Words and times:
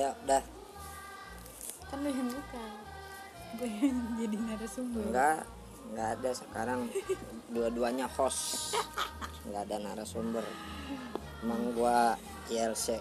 ayo 0.00 0.16
dah. 0.24 0.40
Kan 1.92 2.00
lu 2.00 2.08
yang 2.08 2.28
buka. 2.32 2.64
Gue 3.60 3.68
yang 3.68 3.98
jadi 4.16 4.36
narasumber. 4.48 5.04
Enggak 5.12 5.38
enggak 5.92 6.08
ada 6.16 6.30
sekarang. 6.32 6.80
Dua-duanya 7.52 8.06
host. 8.08 8.72
Enggak 9.44 9.68
ada 9.68 9.76
narasumber. 9.76 10.44
Emang 11.44 11.76
gua 11.76 12.16
ILC 12.48 13.00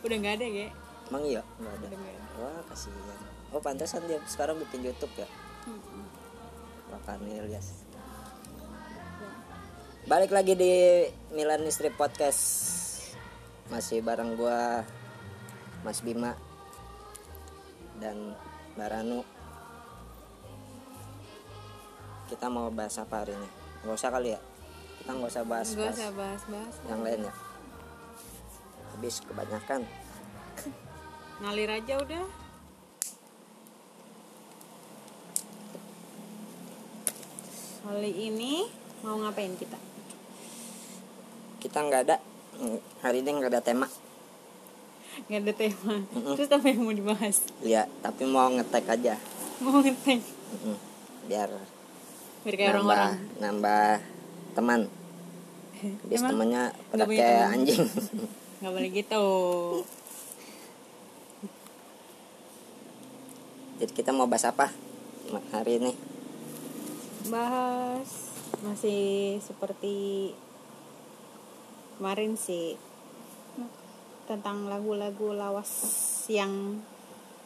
udah 0.00 0.16
nggak 0.16 0.40
ada 0.40 0.46
ya 0.48 0.68
emang 1.12 1.22
iya? 1.28 1.42
Enggak 1.60 1.74
ada. 1.76 1.84
Udah 1.84 1.98
nggak 2.00 2.14
ada. 2.16 2.24
Wah 2.40 2.60
kasihan. 2.72 3.20
Oh 3.52 3.60
pantesan 3.60 4.02
dia 4.08 4.16
sekarang 4.24 4.56
bikin 4.64 4.80
YouTube 4.88 5.12
ya? 5.20 5.28
Bapak 6.88 7.20
Ilyas 7.28 7.90
balik 10.08 10.32
lagi 10.32 10.58
di 10.58 11.06
Milan 11.36 11.62
Istri 11.62 11.92
Podcast. 11.94 12.42
Masih 13.70 14.02
bareng 14.02 14.34
gua 14.34 14.82
Mas 15.80 16.04
Bima 16.04 16.36
dan 17.96 18.36
Mbak 18.76 18.88
Ranu. 18.92 19.20
Kita 22.28 22.46
mau 22.52 22.68
bahas 22.68 23.00
apa 23.00 23.24
hari 23.24 23.32
ini? 23.32 23.48
Nggak 23.82 23.96
usah 23.96 24.12
kali 24.12 24.36
ya? 24.36 24.40
Kita 25.00 25.10
nggak 25.16 25.30
usah 25.32 25.44
bahas, 25.48 25.68
Gak 25.72 25.80
bahas 25.80 25.96
usah 25.96 26.12
bahas-bahas. 26.12 26.74
Yang 26.84 27.00
lain 27.00 27.20
ya? 27.24 27.34
Habis 28.92 29.14
kebanyakan. 29.24 29.80
Ngalir 31.40 31.70
aja 31.72 31.94
udah. 31.96 32.24
Kali 37.80 38.12
ini 38.12 38.68
mau 39.00 39.16
ngapain 39.16 39.56
kita? 39.56 39.80
Kita 41.56 41.78
nggak 41.80 42.02
ada. 42.04 42.16
Hari 43.00 43.24
ini 43.24 43.30
nggak 43.40 43.56
ada 43.56 43.64
tema 43.64 43.88
nggak 45.28 45.40
ada 45.44 45.52
tema. 45.52 45.96
Terus 46.38 46.48
apa 46.48 46.66
yang 46.70 46.80
mau 46.86 46.94
dibahas? 46.94 47.36
Ya 47.60 47.90
tapi 48.00 48.24
mau 48.24 48.48
ngetek 48.48 48.86
aja. 48.88 49.14
Mau 49.60 49.82
ngetek. 49.82 50.20
Mm-mm. 50.24 50.76
biar 51.30 51.50
biar 52.42 52.54
kayak 52.58 52.74
nambah 52.74 52.90
orang-orang. 52.90 53.38
nambah 53.38 53.86
teman. 54.56 54.80
Habis 55.80 56.20
Emang 56.20 56.30
temennya 56.34 56.62
pada 56.92 57.04
kayak 57.06 57.46
anjing. 57.54 57.86
Nggak 58.60 58.72
boleh 58.72 58.90
gitu. 58.92 59.26
Jadi 63.80 63.92
kita 63.96 64.12
mau 64.12 64.28
bahas 64.28 64.44
apa 64.44 64.68
hari 65.56 65.80
ini? 65.80 65.92
Bahas 67.32 68.28
masih 68.60 69.40
seperti 69.40 70.32
kemarin 71.96 72.36
sih 72.36 72.76
tentang 74.30 74.70
lagu-lagu 74.70 75.34
lawas 75.34 75.66
yang 76.30 76.78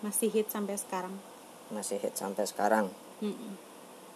masih 0.05 0.29
hit 0.29 0.53
sampai 0.53 0.77
sekarang. 0.77 1.17
Masih 1.73 1.97
hit 1.97 2.13
sampai 2.13 2.45
sekarang? 2.45 2.93
Mm-mm. 3.25 3.57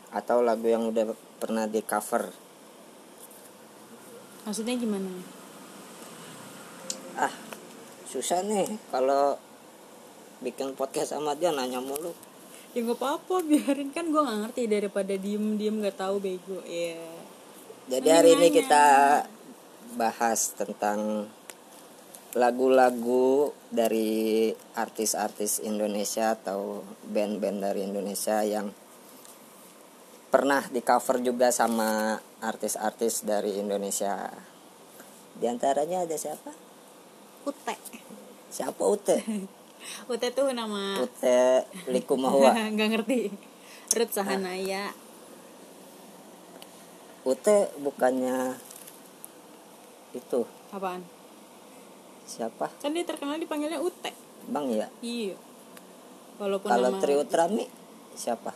atau 0.09 0.41
lagu 0.41 0.65
yang 0.69 0.89
udah 0.89 1.13
pernah 1.41 1.69
di 1.69 1.81
cover? 1.85 2.33
Maksudnya 4.45 4.77
gimana 4.81 5.39
ah 7.19 7.35
susah 8.07 8.47
nih 8.47 8.79
kalau 8.95 9.35
bikin 10.39 10.79
podcast 10.79 11.13
sama 11.13 11.35
dia 11.35 11.51
nanya 11.51 11.83
mulu. 11.83 12.15
Ya 12.73 12.87
nggak 12.87 12.95
apa-apa 12.95 13.43
biarin. 13.43 13.91
Kan 13.91 14.15
gue 14.15 14.23
nggak 14.23 14.41
ngerti 14.49 14.63
daripada 14.71 15.15
diem 15.19 15.59
diem 15.59 15.77
nggak 15.83 15.99
tahu 15.99 16.23
bego. 16.23 16.63
Ya 16.63 17.01
Jadi 17.91 18.09
hari 18.13 18.31
ini 18.39 18.49
kita 18.55 18.85
bahas 19.99 20.55
tentang 20.55 21.27
lagu-lagu 22.37 23.57
dari 23.73 24.53
artis-artis 24.77 25.65
Indonesia 25.65 26.37
atau 26.37 26.85
band-band 27.09 27.65
dari 27.65 27.89
Indonesia 27.89 28.45
yang 28.45 28.69
pernah 30.29 30.61
di 30.69 30.85
cover 30.85 31.25
juga 31.25 31.49
sama 31.49 32.21
artis-artis 32.45 33.25
dari 33.25 33.57
Indonesia. 33.57 34.29
Di 35.39 35.49
antaranya 35.49 36.05
ada 36.05 36.17
siapa? 36.21 36.53
Ute 37.49 37.77
Siapa 38.53 38.83
Ute? 38.85 39.25
Ute 40.13 40.29
tuh 40.35 40.53
nama 40.53 41.01
Ute 41.01 41.65
Likumahua. 41.89 42.53
nggak 42.75 42.89
ngerti 42.93 43.33
Ruth 43.97 44.13
Sahanaya 44.13 44.93
Ute 47.25 47.73
bukannya 47.81 48.57
itu 50.17 50.45
apaan 50.73 51.05
siapa? 52.29 52.69
kan 52.79 52.93
dia 52.93 53.09
terkenal 53.09 53.41
dipanggilnya 53.41 53.81
Ute 53.81 54.13
Bang 54.49 54.69
ya? 54.69 54.93
iya. 55.01 55.37
Walaupun 56.39 56.71
Kalau 56.71 56.95
nama 56.95 57.01
Tri 57.03 57.15
Utrami 57.19 57.65
siapa? 58.15 58.53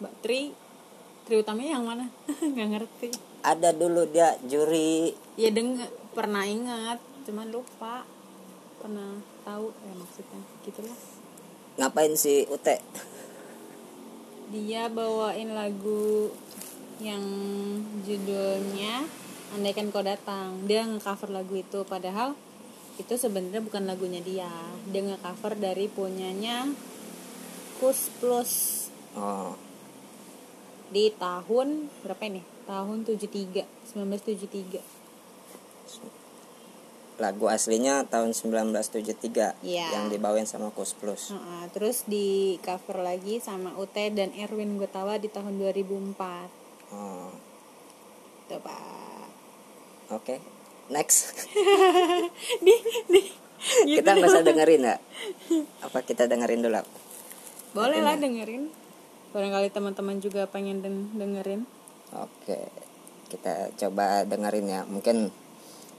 Mbak 0.00 0.14
Tri 0.22 0.40
Tri 1.28 1.34
utamanya 1.40 1.76
yang 1.76 1.84
mana? 1.84 2.06
Nggak 2.52 2.68
ngerti. 2.72 3.08
Ada 3.44 3.72
dulu 3.72 4.04
dia 4.08 4.36
juri. 4.44 5.12
Ya 5.40 5.48
deng 5.48 5.80
pernah 6.12 6.44
ingat. 6.44 7.00
Cuman 7.24 7.48
lupa. 7.48 8.04
Pernah 8.80 9.20
tahu 9.44 9.72
ya 9.72 9.92
maksudnya. 9.96 10.40
Gitulah. 10.68 10.98
Ngapain 11.80 12.12
si 12.16 12.44
Ute 12.52 12.76
dia 14.52 14.86
bawain 14.86 15.50
lagu 15.50 16.30
yang 17.02 17.24
judulnya 18.06 19.02
andaikan 19.50 19.90
kau 19.90 20.04
datang. 20.04 20.62
Dia 20.68 20.86
ngecover 20.86 21.34
lagu 21.34 21.58
itu 21.58 21.82
padahal 21.82 22.38
itu 22.94 23.14
sebenarnya 23.18 23.58
bukan 23.58 23.90
lagunya 23.90 24.22
dia. 24.22 24.50
Dia 24.86 25.02
ngecover 25.02 25.58
dari 25.58 25.90
punyanya 25.90 26.70
Kus 27.82 28.10
Plus. 28.22 28.86
Oh. 29.18 29.58
Di 30.94 31.10
tahun 31.18 31.90
berapa 32.06 32.22
ini? 32.30 32.42
Tahun 32.64 33.04
73 33.04 33.66
1973 33.92 35.04
lagu 37.14 37.46
aslinya 37.46 38.02
tahun 38.10 38.34
1973 38.34 39.54
Iya. 39.62 39.86
yang 39.94 40.10
dibawain 40.10 40.50
sama 40.50 40.74
Kus 40.74 40.98
Plus. 40.98 41.30
Heeh, 41.30 41.70
terus 41.70 42.02
di 42.10 42.58
cover 42.58 43.06
lagi 43.06 43.38
sama 43.38 43.70
Ute 43.78 44.10
dan 44.10 44.34
Erwin 44.34 44.82
Gutawa 44.82 45.14
di 45.14 45.30
tahun 45.30 45.62
2004 45.62 46.50
oh. 46.90 47.30
Tuh 48.50 48.58
pak. 48.58 49.30
Oke 50.10 50.53
next. 50.90 51.32
Di 52.66 52.74
di. 53.08 53.20
Gitu 53.88 53.96
kita 53.96 54.12
nggak 54.12 54.28
usah 54.28 54.44
dengerin 54.44 54.82
ya. 54.84 54.96
Apa 55.80 56.04
kita 56.04 56.28
dengerin 56.28 56.60
dulu? 56.60 56.84
Boleh 57.72 58.04
lah 58.04 58.20
dengerin. 58.20 58.68
Barangkali 59.32 59.72
teman-teman 59.72 60.20
juga 60.20 60.44
pengen 60.44 60.84
den- 60.84 61.10
dengerin. 61.16 61.64
Oke. 62.12 62.68
Kita 63.32 63.72
coba 63.74 64.28
dengerin 64.28 64.66
ya. 64.68 64.80
Mungkin 64.84 65.32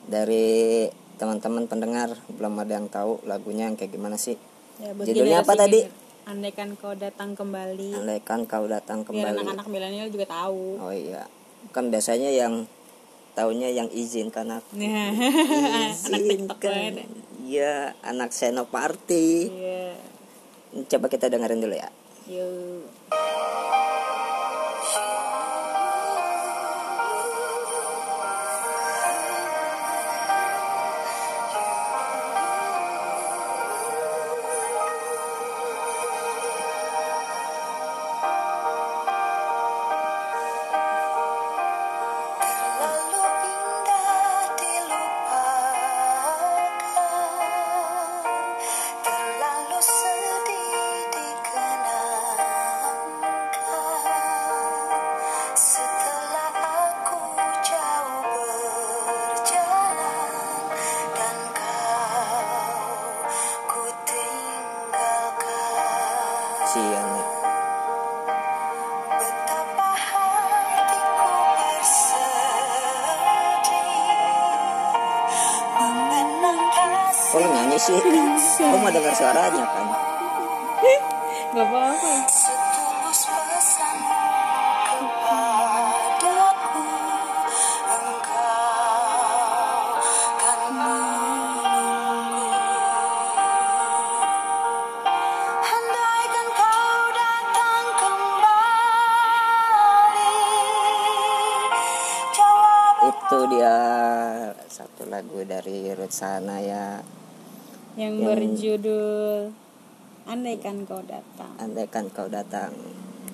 dari 0.06 0.86
teman-teman 1.18 1.66
pendengar 1.66 2.14
belum 2.30 2.54
ada 2.62 2.78
yang 2.78 2.88
tahu 2.88 3.24
lagunya 3.26 3.66
yang 3.66 3.76
kayak 3.76 3.92
gimana 3.92 4.16
sih? 4.16 4.38
Ya, 4.78 4.92
Judulnya 4.94 5.42
apa 5.42 5.58
tadi? 5.58 6.06
andaikan 6.26 6.74
kau 6.74 6.98
datang 6.98 7.38
kembali. 7.38 7.94
Andaikan 7.96 8.50
kau 8.50 8.66
datang 8.66 9.06
biar 9.06 9.30
kembali. 9.30 9.38
anak-anak 9.46 9.68
milenial 9.70 10.10
juga 10.10 10.26
tahu. 10.26 10.82
Oh 10.82 10.90
iya, 10.90 11.30
kan 11.70 11.94
biasanya 11.94 12.34
yang 12.34 12.66
taunya 13.36 13.70
yang 13.70 13.92
izinkan 13.92 14.48
aku. 14.50 14.80
Ya, 14.80 15.12
anak 15.12 16.24
TikTok 16.24 16.60
Izinkan. 16.64 16.72
banget 16.72 17.08
Iya, 17.46 17.94
anak 18.02 18.34
senoparty. 18.34 19.54
Iya. 19.54 19.94
Coba 20.90 21.06
kita 21.12 21.30
dengerin 21.30 21.62
dulu 21.62 21.76
ya. 21.78 21.94
Yuk. 22.26 22.90
Dia 103.48 103.76
satu 104.68 105.06
lagu 105.08 105.42
dari 105.46 105.94
Ruth 105.94 106.14
Sahanaya 106.14 107.00
yang 107.96 108.20
Yang- 108.20 108.26
berjudul 108.28 109.54
andaikan 110.26 110.84
kau 110.84 111.00
datang. 111.06 111.54
Andaikan 111.62 112.10
kau 112.12 112.28
datang. 112.28 112.74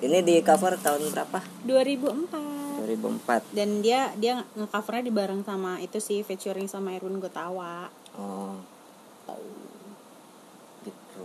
Ini 0.02 0.18
di 0.20 0.42
cover 0.42 0.76
tahun 0.76 1.14
berapa? 1.14 1.40
2004 1.64 2.82
2004 2.82 3.54
dan 3.54 3.68
dia 3.80 4.10
dia 4.18 4.42
ngecovernya 4.58 5.02
di 5.06 5.12
bareng 5.14 5.42
sama 5.46 5.78
itu 5.78 6.02
sih 6.02 6.26
featuring 6.26 6.66
sama 6.66 6.92
Erwin 6.92 7.22
Gotawa. 7.22 7.86
Oh. 8.18 8.58
Gitu. 10.82 11.24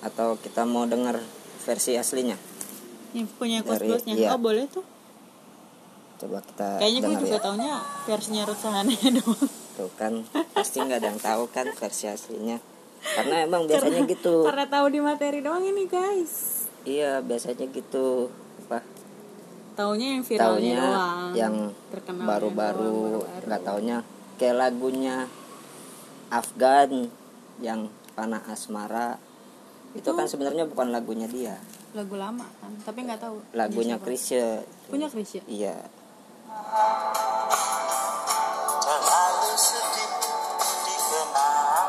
Atau 0.00 0.40
kita 0.40 0.64
mau 0.64 0.88
dengar 0.88 1.20
versi 1.62 1.94
aslinya? 2.00 2.40
Yang 3.12 3.28
punya 3.36 3.58
Dari- 3.60 4.00
iya. 4.12 4.32
oh 4.32 4.40
boleh 4.40 4.64
tuh 4.68 4.95
coba 6.16 6.40
kita 6.40 6.80
kayaknya 6.80 7.00
gue 7.04 7.16
juga 7.28 7.38
ya. 7.38 7.44
taunya 7.44 7.74
versinya 8.08 8.42
Ruth 8.48 8.60
Sahanaya 8.60 9.08
doang. 9.20 9.48
Tuh 9.76 9.92
kan 10.00 10.12
pasti 10.56 10.80
nggak 10.80 10.98
ada 11.04 11.08
yang 11.12 11.20
tahu 11.20 11.42
kan 11.52 11.66
versi 11.76 12.08
aslinya. 12.08 12.56
Karena 13.06 13.44
emang 13.44 13.68
biasanya 13.68 14.02
gitu. 14.08 14.42
karena 14.48 14.66
tahu 14.66 14.86
di 14.88 15.00
materi 15.04 15.38
doang 15.44 15.62
ini 15.62 15.84
guys. 15.84 16.66
Iya 16.88 17.20
biasanya 17.20 17.68
gitu. 17.68 18.32
Apa? 18.66 18.80
Taunya 19.76 20.16
yang 20.16 20.22
viralnya 20.24 20.48
taunya 20.48 20.76
doang 20.80 21.30
yang 21.36 21.54
baru-baru 22.24 23.20
nggak 23.44 23.62
taunya. 23.62 24.00
Kayak 24.40 24.56
lagunya 24.56 25.28
Afgan 26.32 27.12
yang 27.60 27.92
panah 28.16 28.42
asmara. 28.48 29.20
Itu 29.92 30.16
kan 30.16 30.28
sebenarnya 30.28 30.64
bukan 30.64 30.88
lagunya 30.92 31.28
dia. 31.28 31.56
lagu 31.96 32.12
lama 32.12 32.44
kan 32.60 32.68
tapi 32.84 33.08
nggak 33.08 33.24
tahu 33.24 33.40
lagunya. 33.56 33.96
Chrisye 33.96 34.68
punya 34.92 35.08
Krisya 35.08 35.40
iya 35.48 35.80
terlalu 38.80 39.52
sedih 39.60 40.10
dikenangkan 40.88 41.86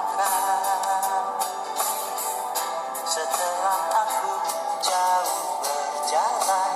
setelah 3.08 3.80
aku 3.96 4.32
jauh 4.84 5.56
berjalan 5.64 6.72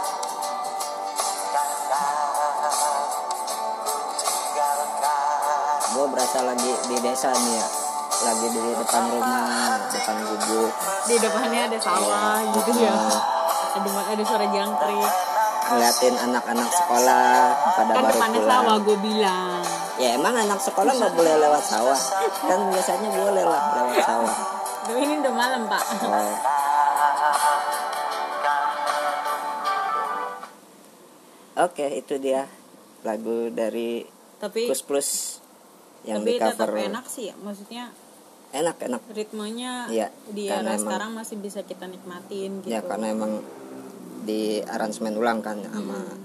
dan 1.51 1.69
kau 1.91 3.03
tinggalkan 4.15 5.79
gue 5.91 6.05
berasa 6.15 6.39
lagi 6.47 6.71
di 6.87 6.95
desa 7.03 7.35
nih 7.35 7.59
ya. 7.59 7.67
Lagi 8.21 8.53
di 8.53 8.61
depan 8.77 9.09
rumah 9.17 9.81
depan 9.89 10.17
gubuk 10.29 10.69
di 11.09 11.17
depannya 11.17 11.65
ada 11.67 11.77
sawah 11.81 12.39
gitu 12.55 12.71
ya. 12.77 12.93
Ada 13.75 13.89
ada 14.13 14.23
suara 14.23 14.45
jangkrik 14.45 15.30
ngeliatin 15.71 16.15
anak-anak 16.19 16.69
sekolah 16.69 17.25
pada 17.73 17.91
kan 17.93 18.03
baru 18.03 18.19
pulang 18.19 18.35
sawah 18.43 18.75
gue 18.77 18.97
bilang 18.99 19.61
ya 19.95 20.09
emang 20.13 20.35
anak 20.35 20.59
sekolah 20.59 20.91
nggak 20.91 21.13
boleh 21.13 21.33
lewat 21.37 21.63
sawah 21.63 21.99
kan 22.41 22.59
biasanya 22.67 23.09
boleh 23.09 23.43
lah 23.43 23.61
lewat 23.77 23.97
sawah 24.01 24.35
tapi 24.81 24.99
ini 24.99 25.13
udah 25.17 25.33
malam 25.33 25.61
pak 25.65 25.83
oh. 26.03 26.35
Oke, 31.53 31.83
itu 31.93 32.15
dia 32.17 32.47
lagu 33.03 33.51
dari 33.51 34.07
tapi 34.39 34.65
Kus 34.65 34.81
Plus 34.81 35.09
yang 36.01 36.23
tapi 36.23 36.33
di 36.33 36.41
cover. 36.41 36.69
enak 36.73 37.05
sih 37.05 37.29
ya 37.29 37.35
maksudnya 37.37 37.93
Enak, 38.51 38.83
enak. 38.83 39.01
ritmenya 39.09 39.85
Iya, 39.87 40.07
di 40.27 40.49
karena 40.49 40.65
era 40.65 40.75
emang- 40.75 40.83
sekarang 40.83 41.11
masih 41.13 41.37
bisa 41.37 41.61
kita 41.61 41.85
nikmatin 41.85 42.59
gitu 42.59 42.67
Ya 42.67 42.81
karena 42.81 43.13
emang 43.13 43.39
di 44.21 44.41
aransemen 44.61 45.13
ulang 45.13 45.39
kan 45.39 45.57
sama 45.61 45.97
Hmm. 45.97 46.19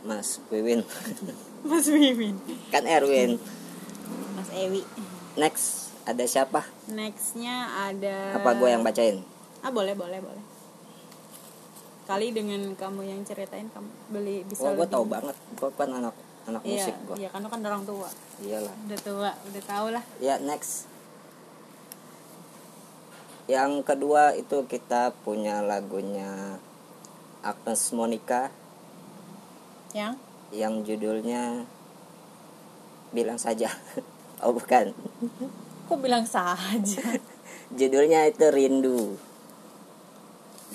Mas 0.00 0.40
Wiwin. 0.48 0.80
Mas 1.68 1.86
Wiwin 1.86 2.38
kan 2.68 2.84
Erwin. 2.84 3.36
Mas 4.32 4.48
Ewi 4.52 4.82
Next 5.34 5.92
ada 6.02 6.24
siapa? 6.24 6.64
nextnya 6.88 7.54
ada 7.84 8.32
Apa 8.34 8.54
gue 8.54 8.68
yang 8.68 8.80
bacain? 8.80 9.20
ah 9.58 9.68
boleh 9.68 9.92
boleh 9.92 10.18
boleh 10.18 10.44
kali 12.04 12.30
dengan 12.30 12.62
kamu 12.72 13.04
yang 13.04 13.20
ceritain 13.20 13.68
kamu 13.68 13.90
beli 14.08 14.40
bisa 14.42 14.64
Oh, 14.64 14.72
gue 14.72 14.86
tahu 14.86 15.04
banget. 15.04 15.36
Gue 15.52 15.68
kan 15.70 15.92
anak 15.92 16.14
anak 16.46 16.62
iya 16.64 16.80
musik 16.80 16.96
gue. 17.04 17.16
iya 17.18 17.28
kan 17.28 17.44
lu 17.44 17.48
kan 17.48 17.60
orang 17.60 17.84
tua 17.84 18.08
Iyalah. 18.40 18.72
udah 18.80 18.98
tua 18.98 19.30
udah 19.34 19.62
tau 19.62 19.86
lah 19.90 20.04
Ya 20.16 20.40
next. 20.40 20.88
Yang 23.48 23.72
kedua 23.88 24.36
itu 24.36 24.68
kita 24.68 25.16
punya 25.24 25.64
lagunya 25.64 26.60
Agnes 27.40 27.96
Monica 27.96 28.52
yang 29.96 30.20
yang 30.52 30.84
judulnya 30.84 31.64
bilang 33.08 33.40
saja. 33.40 33.72
oh 34.44 34.52
bukan. 34.52 34.92
kok 35.88 35.98
bilang 36.04 36.28
saja 36.28 37.16
Judulnya 37.78 38.28
itu 38.28 38.44
Rindu. 38.52 39.16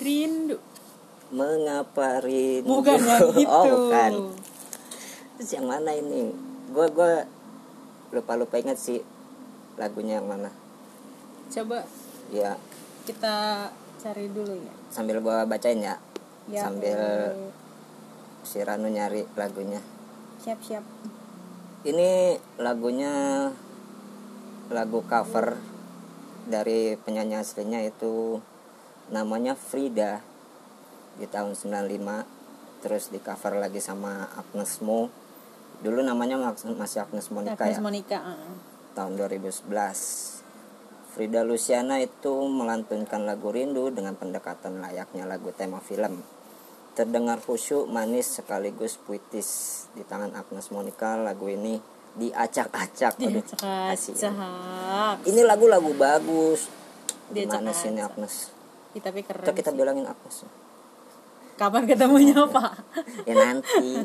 rindu 0.02 0.58
Mengapa 1.30 2.18
rindu? 2.26 2.66
bukan 2.66 2.98
yang 2.98 3.30
itu 3.42 3.46
oh 3.46 3.64
bukan. 3.70 4.12
Terus 5.38 5.50
yang 5.54 5.70
mana 5.70 5.94
ini? 5.94 6.34
Gue 6.74 6.90
gue 6.90 7.12
lupa 8.10 8.34
lupa 8.34 8.58
ingat 8.58 8.82
sih 8.82 8.98
lagunya 9.78 10.18
yang 10.18 10.26
mana. 10.26 10.50
coba 11.54 11.86
Ya 12.34 12.58
kita 13.04 13.70
cari 14.00 14.28
dulu 14.28 14.52
ya 14.52 14.74
sambil 14.92 15.20
gue 15.20 15.38
bacain 15.48 15.80
ya. 15.80 15.96
ya 16.48 16.68
sambil 16.68 17.00
boleh. 17.00 17.52
si 18.44 18.60
Ranu 18.60 18.88
nyari 18.92 19.24
lagunya. 19.36 19.80
siap 20.40 20.60
siap 20.60 20.84
Ini 21.84 22.40
lagunya 22.64 23.12
lagu 24.72 25.04
cover 25.04 25.60
dari 26.48 26.96
penyanyi 26.96 27.36
aslinya 27.36 27.84
itu 27.84 28.40
namanya 29.12 29.52
Frida 29.52 30.24
di 31.20 31.28
tahun 31.28 31.52
95 31.52 32.80
terus 32.80 33.12
di 33.12 33.20
cover 33.20 33.60
lagi 33.60 33.84
sama 33.84 34.32
Agnes 34.32 34.80
Mo 34.80 35.12
dulu 35.84 36.00
namanya 36.00 36.40
masih 36.40 37.04
Agnes 37.04 37.28
Monica 37.28 37.60
Agnes 37.60 37.76
ya 37.76 37.84
Monica 37.84 38.18
ah. 38.20 38.56
tahun 38.96 39.20
2011 39.20 40.33
Frida 41.14 41.46
Luciana 41.46 42.02
itu 42.02 42.34
melantunkan 42.50 43.22
lagu 43.22 43.54
rindu 43.54 43.86
dengan 43.94 44.18
pendekatan 44.18 44.82
layaknya 44.82 45.30
lagu 45.30 45.54
tema 45.54 45.78
film. 45.78 46.18
Terdengar 46.98 47.38
khusyuk 47.38 47.86
manis 47.86 48.42
sekaligus 48.42 48.98
puitis. 48.98 49.48
Di 49.94 50.02
tangan 50.02 50.34
Agnes 50.34 50.74
Monica 50.74 51.14
lagu 51.14 51.46
ini 51.46 51.78
diacak-acak. 52.18 53.14
Dia 53.14 53.30
Aduh, 53.30 53.46
kasihan. 53.46 54.18
cakap 54.18 55.16
ini 55.30 55.46
lagu-lagu 55.46 55.94
bagus. 55.94 56.66
Gimana 57.30 57.70
sih 57.70 57.94
ini. 57.94 58.02
Agnes? 58.02 58.50
Ih, 58.94 59.02
tapi 59.02 59.22
keren 59.22 59.46
kita 59.54 59.70
sih. 59.70 59.78
bilangin 59.78 60.06
Agnes. 60.10 60.42
Kapan 61.54 61.86
ketemunya 61.86 62.42
pak? 62.54 62.74
Ya 63.22 63.34
nanti 63.38 64.02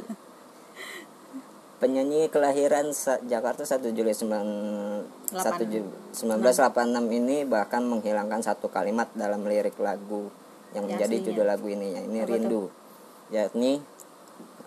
penyanyi 1.79 2.27
kelahiran 2.27 2.91
sa- 2.91 3.23
Jakarta 3.23 3.63
1 3.63 3.89
Juli 3.89 4.11
9 4.11 5.07
1 5.31 5.63
Ju- 5.65 5.95
1986 6.11 6.75
ini 7.09 7.43
bahkan 7.43 7.81
menghilangkan 7.81 8.43
satu 8.43 8.67
kalimat 8.67 9.07
dalam 9.13 9.43
lirik 9.43 9.79
lagu 9.79 10.27
yang 10.71 10.85
Ya, 10.85 10.95
menjadi 10.95 11.15
aslinya. 11.17 11.27
judul 11.31 11.45
lagu 11.47 11.67
ini 11.67 11.87
ya 11.89 12.01
ini 12.03 12.19
Apa 12.19 12.29
rindu. 12.29 12.63
Yakni 13.29 13.71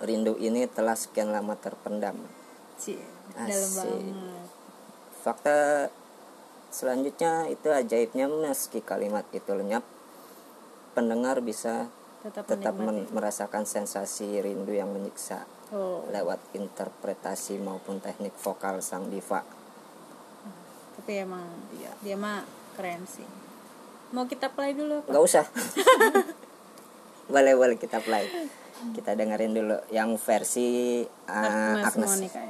rindu 0.01 0.35
ini 0.37 0.67
telah 0.67 0.95
sekian 0.95 1.31
lama 1.31 1.55
terpendam. 1.55 2.17
Cie, 2.75 2.99
Asik. 3.37 3.87
fakta 5.21 5.87
selanjutnya 6.69 7.47
itu 7.47 7.69
ajaibnya 7.69 8.27
meski 8.27 8.81
kalimat 8.81 9.23
itu 9.31 9.53
lenyap 9.53 9.85
pendengar 10.93 11.39
bisa 11.39 11.87
tetap, 12.23 12.49
tetap 12.49 12.75
merasakan 13.13 13.63
sensasi 13.63 14.41
rindu 14.41 14.73
yang 14.73 14.91
menyiksa 14.91 15.47
Betul. 15.73 16.13
lewat 16.13 16.37
interpretasi 16.53 17.57
maupun 17.57 17.97
teknik 17.97 18.37
vokal 18.37 18.85
sang 18.85 19.09
diva 19.09 19.41
hmm. 19.41 21.01
tapi 21.01 21.25
emang 21.25 21.49
iya. 21.81 21.89
dia 22.05 22.13
mah 22.13 22.45
keren 22.77 23.09
sih 23.09 23.25
mau 24.13 24.29
kita 24.29 24.53
play 24.53 24.77
dulu 24.77 25.01
apa? 25.01 25.17
nggak 25.17 25.25
usah 25.25 25.49
boleh 27.33 27.57
boleh 27.57 27.81
kita 27.81 28.05
play 28.05 28.29
kita 28.93 29.17
dengerin 29.17 29.57
dulu 29.57 29.81
yang 29.89 30.13
versi 30.21 31.01
uh, 31.25 31.87
Agnes, 31.87 32.19
ya. 32.29 32.43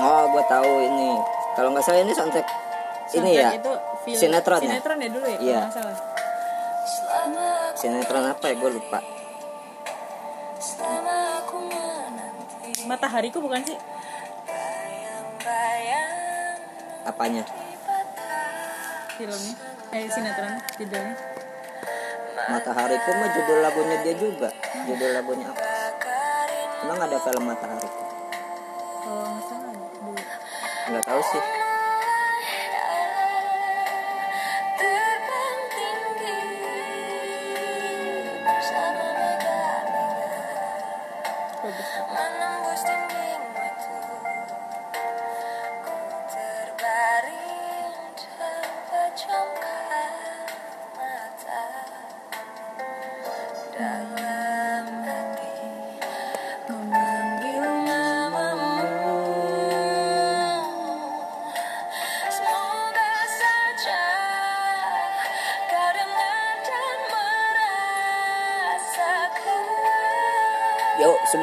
Oh, 0.00 0.24
gue 0.32 0.44
tahu 0.48 0.72
ini. 0.80 1.20
Kalau 1.52 1.68
nggak 1.76 1.84
salah 1.84 2.00
ini 2.00 2.16
soundtrack, 2.16 2.48
soundtrack 2.48 3.20
ini 3.20 3.30
ya. 3.36 3.52
Itu 3.60 3.89
film 4.04 4.16
sinetron 4.16 4.60
ya? 4.60 4.68
sinetron 4.68 4.98
ya 4.98 5.08
dulu 5.12 5.26
ya 5.28 5.38
Iya. 5.40 5.60
salah. 5.70 5.96
Sinetron 7.76 8.24
apa 8.26 8.44
ya? 8.50 8.54
Gue 8.56 8.70
lupa. 8.72 8.98
Matahariku 12.84 13.38
bukan 13.38 13.60
sih? 13.62 13.78
Apanya? 17.06 17.44
Filmnya. 19.14 19.54
Eh 19.90 20.06
sinetron 20.08 20.52
judulnya. 20.76 21.14
Matahariku 22.50 23.10
mah 23.14 23.28
judul 23.30 23.58
lagunya 23.62 23.96
dia 24.02 24.14
juga. 24.16 24.48
Judul 24.88 25.10
lagunya 25.14 25.46
apa? 25.48 25.62
Emang 26.80 26.98
ada 26.98 27.16
film 27.20 27.44
Matahariku? 27.46 28.02
Dulu 29.04 30.20
nggak 30.90 31.04
tahu 31.06 31.22
sih 31.22 31.42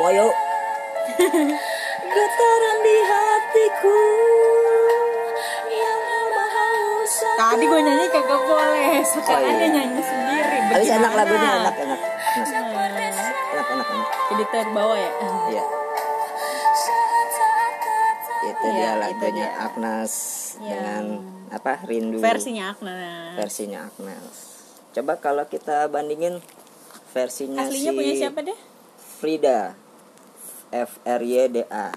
yuk 0.10 0.34
getaran 2.08 2.78
di 2.80 2.98
hatiku 3.02 4.00
yang 5.70 6.02
haus 6.30 7.14
tadi 7.36 7.64
gue 7.64 7.82
nyanyi 7.82 8.06
kagak 8.08 8.42
boleh 8.42 9.00
sekarang 9.04 9.44
Oh, 9.44 9.50
iya. 9.50 9.58
dia 9.58 9.70
nyanyi 9.72 10.02
sendiri 10.02 10.58
tapi 10.68 10.86
enak 10.90 11.12
lagunya 11.14 11.50
enak 11.58 11.76
enak. 11.76 12.00
Enak 12.00 12.02
Hmm, 12.38 12.46
enak 13.50 13.66
enak, 13.74 13.88
enak. 13.90 14.10
jadi 14.30 14.44
terbawa 14.48 14.96
ya? 14.96 15.12
Iya. 15.50 15.64
Itu 18.40 18.64
Iya, 18.64 18.72
dia 18.72 18.92
itu 18.92 19.00
lagunya 19.02 19.48
dia. 19.50 19.50
Agnes 19.60 20.14
Iya. 20.58 20.70
dengan 20.70 21.04
apa 21.50 21.74
rindu. 21.84 22.18
Versinya 22.20 22.64
Akna 22.70 22.94
versinya 23.34 23.80
Agnes. 23.84 24.36
Coba 24.92 25.14
kalau 25.18 25.46
kita 25.46 25.88
bandingin 25.88 26.38
versinya 27.10 27.64
aslinya 27.64 27.92
si 27.92 27.98
punya 27.98 28.14
siapa 28.16 28.40
deh? 28.44 28.58
Frida 29.18 29.74
F 30.72 31.00
R 31.08 31.22
Y 31.24 31.36
D 31.48 31.58
A. 31.72 31.96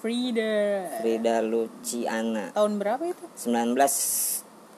Frida. 0.00 0.86
Frida 1.02 1.42
Luciana. 1.42 2.54
Tahun 2.54 2.72
berapa 2.78 3.02
itu? 3.10 3.24
19 3.34 3.74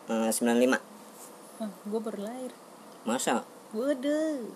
eh, 0.08 0.30
95 0.32 0.88
oh, 1.60 1.70
gue 1.90 2.00
baru 2.00 2.18
lahir. 2.22 2.52
Masa? 3.04 3.44
Waduh. 3.74 4.48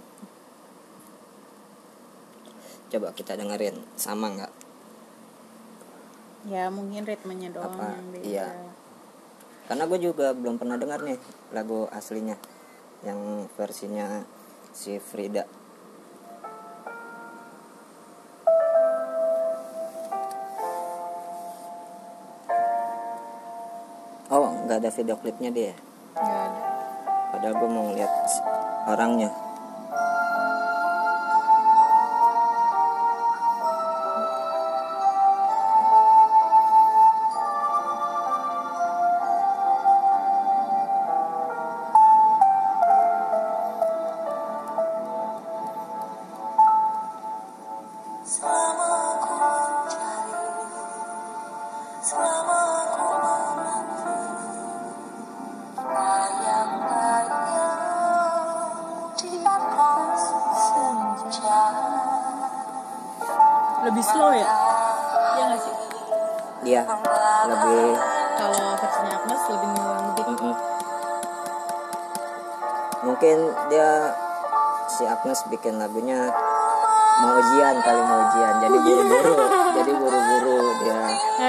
Coba 2.88 3.12
kita 3.12 3.36
dengerin 3.36 3.76
sama 3.98 4.32
nggak? 4.32 4.52
Ya 6.48 6.66
mungkin 6.72 7.06
ritmenya 7.06 7.54
doang 7.54 7.78
Apa? 7.78 7.94
yang 7.94 8.08
beda. 8.10 8.24
Iya. 8.26 8.48
karena 9.62 9.86
gue 9.88 9.98
juga 10.02 10.34
belum 10.34 10.58
pernah 10.58 10.76
dengar 10.76 11.00
nih 11.06 11.16
lagu 11.54 11.86
aslinya. 11.94 12.36
Yang 13.06 13.50
versinya 13.56 14.26
si 14.74 14.98
Frida 14.98 15.46
nggak 24.72 24.88
ada 24.88 24.96
video 24.96 25.20
klipnya 25.20 25.52
dia 25.52 25.76
nggak 26.16 26.40
ada. 26.48 26.62
Padahal 27.28 27.54
gue 27.60 27.68
mau 27.68 27.84
ngeliat 27.92 28.12
orangnya 28.88 29.28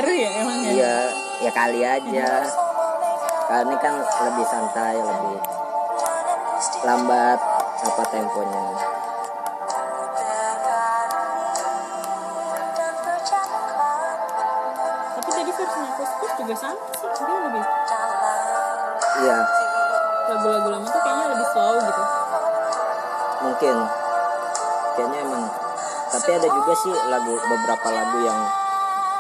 ngaruh 0.03 0.19
ya 0.19 0.29
emang 0.43 0.59
ya? 0.59 0.67
Dia 0.75 0.95
ya 1.47 1.51
kali 1.55 1.79
aja. 1.79 2.29
Kali 3.47 3.63
ini 3.71 3.75
kan 3.79 3.95
lebih 4.03 4.45
santai 4.51 4.99
lebih 4.99 5.39
lambat 6.83 7.39
apa 7.87 8.03
temponya. 8.11 8.63
Tapi 15.15 15.29
tadi 15.31 15.51
versinya 15.55 15.91
Kuskus 15.95 16.31
juga 16.35 16.55
sama 16.59 16.83
sih 16.99 17.07
dia 17.23 17.37
lebih 17.47 17.63
iya. 19.23 19.39
lagu-lagu 20.35 20.67
lama 20.67 20.83
tuh 20.83 20.99
kayaknya 20.99 21.25
lebih 21.31 21.47
slow 21.55 21.75
gitu. 21.79 22.03
Mungkin. 23.47 23.75
Kayaknya 24.99 25.17
emang. 25.23 25.43
Tapi 26.11 26.29
ada 26.35 26.47
juga 26.51 26.73
sih 26.75 26.91
lagu 27.07 27.39
beberapa 27.39 27.87
lagu 27.87 28.19
yang 28.19 28.39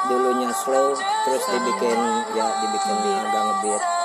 dulunya 0.09 0.49
slow 0.63 0.95
terus 1.25 1.43
dibikin 1.47 1.99
ya 2.35 2.47
dibikin 2.59 2.97
agak 2.99 3.43
ngebeat 3.47 4.02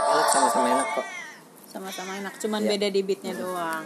enak 0.00 0.16
enak 0.16 0.28
sama-sama 0.32 0.66
enak 0.72 0.88
kok. 0.96 1.06
Sama-sama 1.70 2.12
enak 2.18 2.34
cuman 2.40 2.60
Iya. 2.64 2.70
beda 2.74 2.86
di 2.90 3.00
beatnya 3.04 3.34
doang. 3.36 3.84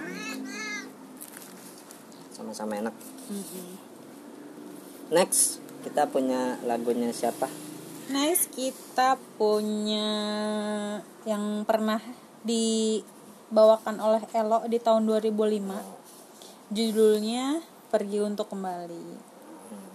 Sama-sama 2.30 2.73
enak. 2.78 2.94
Mm-mm. 3.25 3.68
next 5.09 5.61
kita 5.80 6.09
punya 6.09 6.61
lagunya 6.64 7.09
siapa? 7.12 7.49
Nice 8.12 8.52
kita 8.52 9.16
punya 9.40 10.09
yang 11.25 11.64
pernah 11.64 12.00
dibawakan 12.44 13.97
oleh 14.00 14.21
Elo 14.37 14.64
di 14.68 14.76
tahun 14.76 15.09
2005 15.09 15.73
judulnya 16.68 17.64
Pergi 17.88 18.18
Untuk 18.21 18.52
Kembali. 18.52 19.33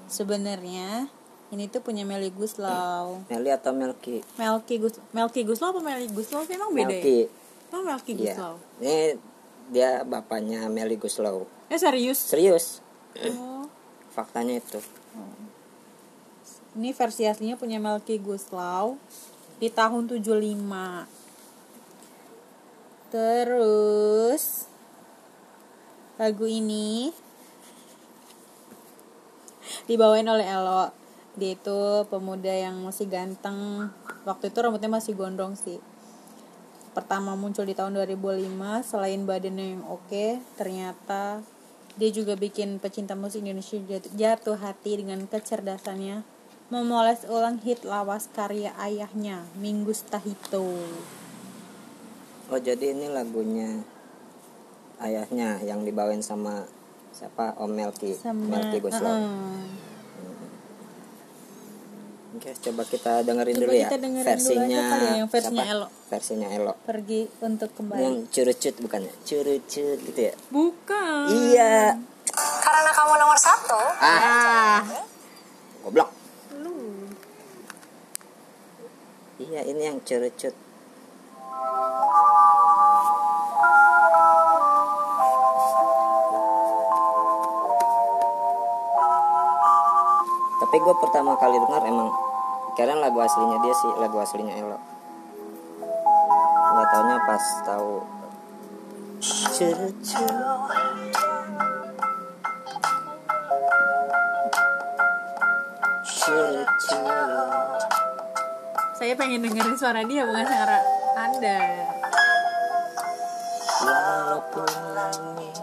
Sebenarnya 0.10 1.06
ini 1.50 1.66
tuh 1.70 1.82
punya 1.82 2.06
Melly 2.06 2.30
Guslau 2.30 3.26
Meli 3.30 3.50
atau 3.50 3.74
Melki 3.74 4.22
Melki 4.38 4.78
Gus 4.78 5.02
Melki 5.14 5.42
Guslau 5.46 5.74
apa 5.74 5.82
Melly 5.82 6.08
Guslau 6.10 6.46
sih 6.46 6.58
emang 6.58 6.74
beda 6.74 6.94
Melki 6.94 7.18
ya? 7.26 7.74
Oh 7.74 7.82
Melki 7.86 8.12
iya. 8.18 8.34
Guslau 8.34 8.56
ini 8.82 8.98
dia 9.70 9.90
bapaknya 10.06 10.66
Meli 10.70 10.98
Guslow 10.98 11.60
Eh 11.70 11.78
serius? 11.78 12.18
Serius. 12.18 12.82
Oh. 13.14 13.70
faktanya 14.18 14.58
itu. 14.58 14.82
Ini 16.74 16.90
versi 16.98 17.30
aslinya 17.30 17.62
punya 17.62 17.78
Melki 17.78 18.18
Guslau 18.18 18.98
di 19.62 19.70
tahun 19.70 20.10
75. 20.10 20.26
Terus 23.14 24.66
lagu 26.18 26.46
ini 26.50 27.14
dibawain 29.86 30.26
oleh 30.26 30.46
Elo. 30.46 30.90
Dia 31.40 31.56
itu 31.56 31.80
pemuda 32.12 32.52
yang 32.52 32.84
masih 32.84 33.08
ganteng. 33.08 33.88
Waktu 34.28 34.52
itu 34.52 34.58
rambutnya 34.60 34.92
masih 34.92 35.16
gondrong 35.16 35.56
sih. 35.56 35.80
Pertama 36.92 37.40
muncul 37.40 37.64
di 37.64 37.72
tahun 37.72 37.96
2005, 37.96 38.84
selain 38.84 39.24
badannya 39.24 39.80
yang 39.80 39.84
oke, 39.88 40.44
ternyata 40.60 41.40
dia 41.96 42.10
juga 42.12 42.36
bikin 42.36 42.84
pecinta 42.84 43.16
musik 43.16 43.40
Indonesia 43.40 43.80
jatuh, 43.80 44.12
jatuh 44.20 44.58
hati 44.60 45.00
dengan 45.00 45.24
kecerdasannya 45.32 46.28
memoles 46.70 47.26
ulang 47.26 47.58
hit 47.66 47.82
lawas 47.82 48.30
karya 48.30 48.70
ayahnya, 48.78 49.42
Minggus 49.58 50.06
Tahito. 50.06 50.78
oh 52.50 52.60
jadi 52.62 52.94
ini 52.94 53.10
lagunya 53.10 53.82
ayahnya 55.02 55.66
yang 55.66 55.82
dibawain 55.82 56.22
sama 56.22 56.70
siapa 57.10 57.58
Om 57.58 57.74
Melki 57.74 58.14
Sama 58.14 58.58
Melki 58.58 58.78
Guslow 58.86 59.18
Heeh. 59.18 59.89
Oke, 62.30 62.54
coba 62.54 62.86
kita 62.86 63.26
dengerin 63.26 63.56
Coba 63.58 63.64
dulu 63.66 63.74
ya 63.74 63.88
kita 63.88 63.98
dengerin 63.98 64.22
dulu 64.22 64.30
versinya 64.30 64.78
aja 64.78 64.82
kali 64.86 65.02
ya, 65.02 65.14
yang 65.18 65.30
versinya 65.30 65.64
siapa? 65.66 65.74
Elo. 65.74 65.88
Versinya 66.08 66.48
Elo. 66.48 66.74
Pergi 66.86 67.22
untuk 67.42 67.70
kembali. 67.74 68.02
Yang 68.02 68.16
curucut 68.30 68.76
bukan 68.80 69.00
ya? 69.02 69.14
Curucut 69.24 69.98
gitu 70.04 70.20
ya? 70.22 70.34
Bukan. 70.48 71.24
Iya. 71.28 71.76
Karena 72.62 72.92
kamu 72.94 73.14
nomor 73.18 73.34
satu, 73.36 73.82
Ah, 73.98 74.06
Ah, 74.06 74.80
goblok. 75.82 76.10
lu. 76.56 76.74
Iya, 79.40 79.62
ini 79.66 79.82
yang 79.84 79.98
curucut. 80.00 80.54
Tapi 90.70 90.86
gue 90.86 90.96
pertama 91.02 91.34
kali 91.34 91.58
dengar 91.58 91.82
emang 91.82 92.14
kira 92.78 92.94
lagu 92.94 93.18
aslinya 93.18 93.58
dia 93.66 93.74
sih, 93.74 93.90
lagu 93.98 94.22
aslinya 94.22 94.54
Elo. 94.54 94.78
Gak 96.78 96.88
taunya 96.94 97.18
pas 97.26 97.42
tahu. 97.66 98.06
Saya 108.94 109.18
pengen 109.18 109.42
dengerin 109.42 109.74
suara 109.74 110.06
dia 110.06 110.22
bukan 110.22 110.46
suara 110.46 110.80
Anda. 111.18 111.60
Walaupun 113.90 114.70
langit 114.94 115.58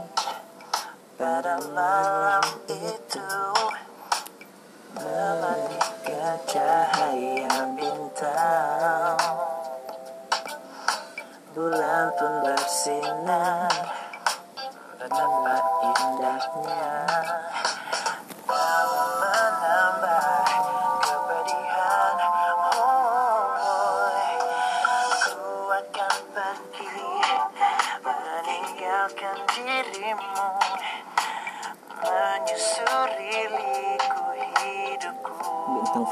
pada 1.14 1.62
malam 1.70 2.42
itu 2.66 3.05
Melihat 5.26 6.38
cahaya 6.46 7.50
bintang. 7.74 9.18
Bulan 11.50 12.06
pun 12.14 12.32
bersinar. 12.46 13.74
Betapa 15.02 15.56
indahnya 15.82 16.86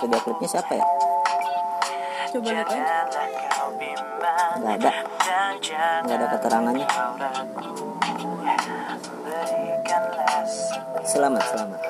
video 0.05 0.21
klipnya 0.21 0.49
siapa 0.53 0.73
ya? 0.77 0.85
Coba 2.29 2.49
lihat 2.51 2.69
aja. 2.69 2.83
Janganlah 3.09 3.49
kau 3.57 3.71
bimbang 3.81 4.57
Gak 4.61 4.77
ada. 4.77 4.91
dan 5.25 5.53
jangan 5.65 6.01
Gak 6.05 6.17
ada 6.21 6.27
keterangannya. 6.37 6.87
Selamat, 11.05 11.45
selamat. 11.49 11.81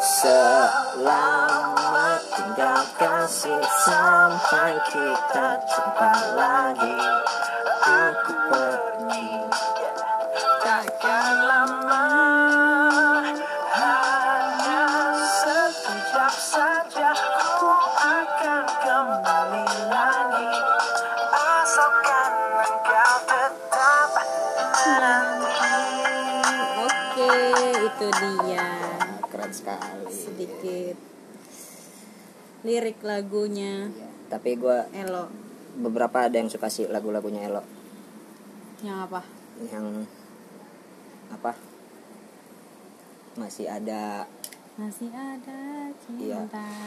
Selamat. 0.00 2.20
Tinggal 2.36 2.80
kasih 2.96 3.60
Sampai 3.84 4.72
kita 4.88 5.46
jumpa 5.60 6.12
lagi. 6.40 6.96
Aku 7.84 8.32
lirik 32.66 32.98
lagunya 33.00 33.86
Tapi 34.26 34.50
gue 34.54 34.78
Elo. 34.92 35.30
beberapa 35.78 36.26
ada 36.26 36.34
yang 36.34 36.50
suka 36.50 36.66
sih 36.66 36.84
lagu-lagunya 36.86 37.46
Elo 37.46 37.62
Yang 38.80 38.98
apa? 39.06 39.20
Yang 39.62 39.86
Apa 41.30 41.52
Masih 43.36 43.66
ada 43.66 44.26
Masih 44.74 45.08
ada 45.08 45.60
cinta 45.96 46.20
Iya, 46.20 46.40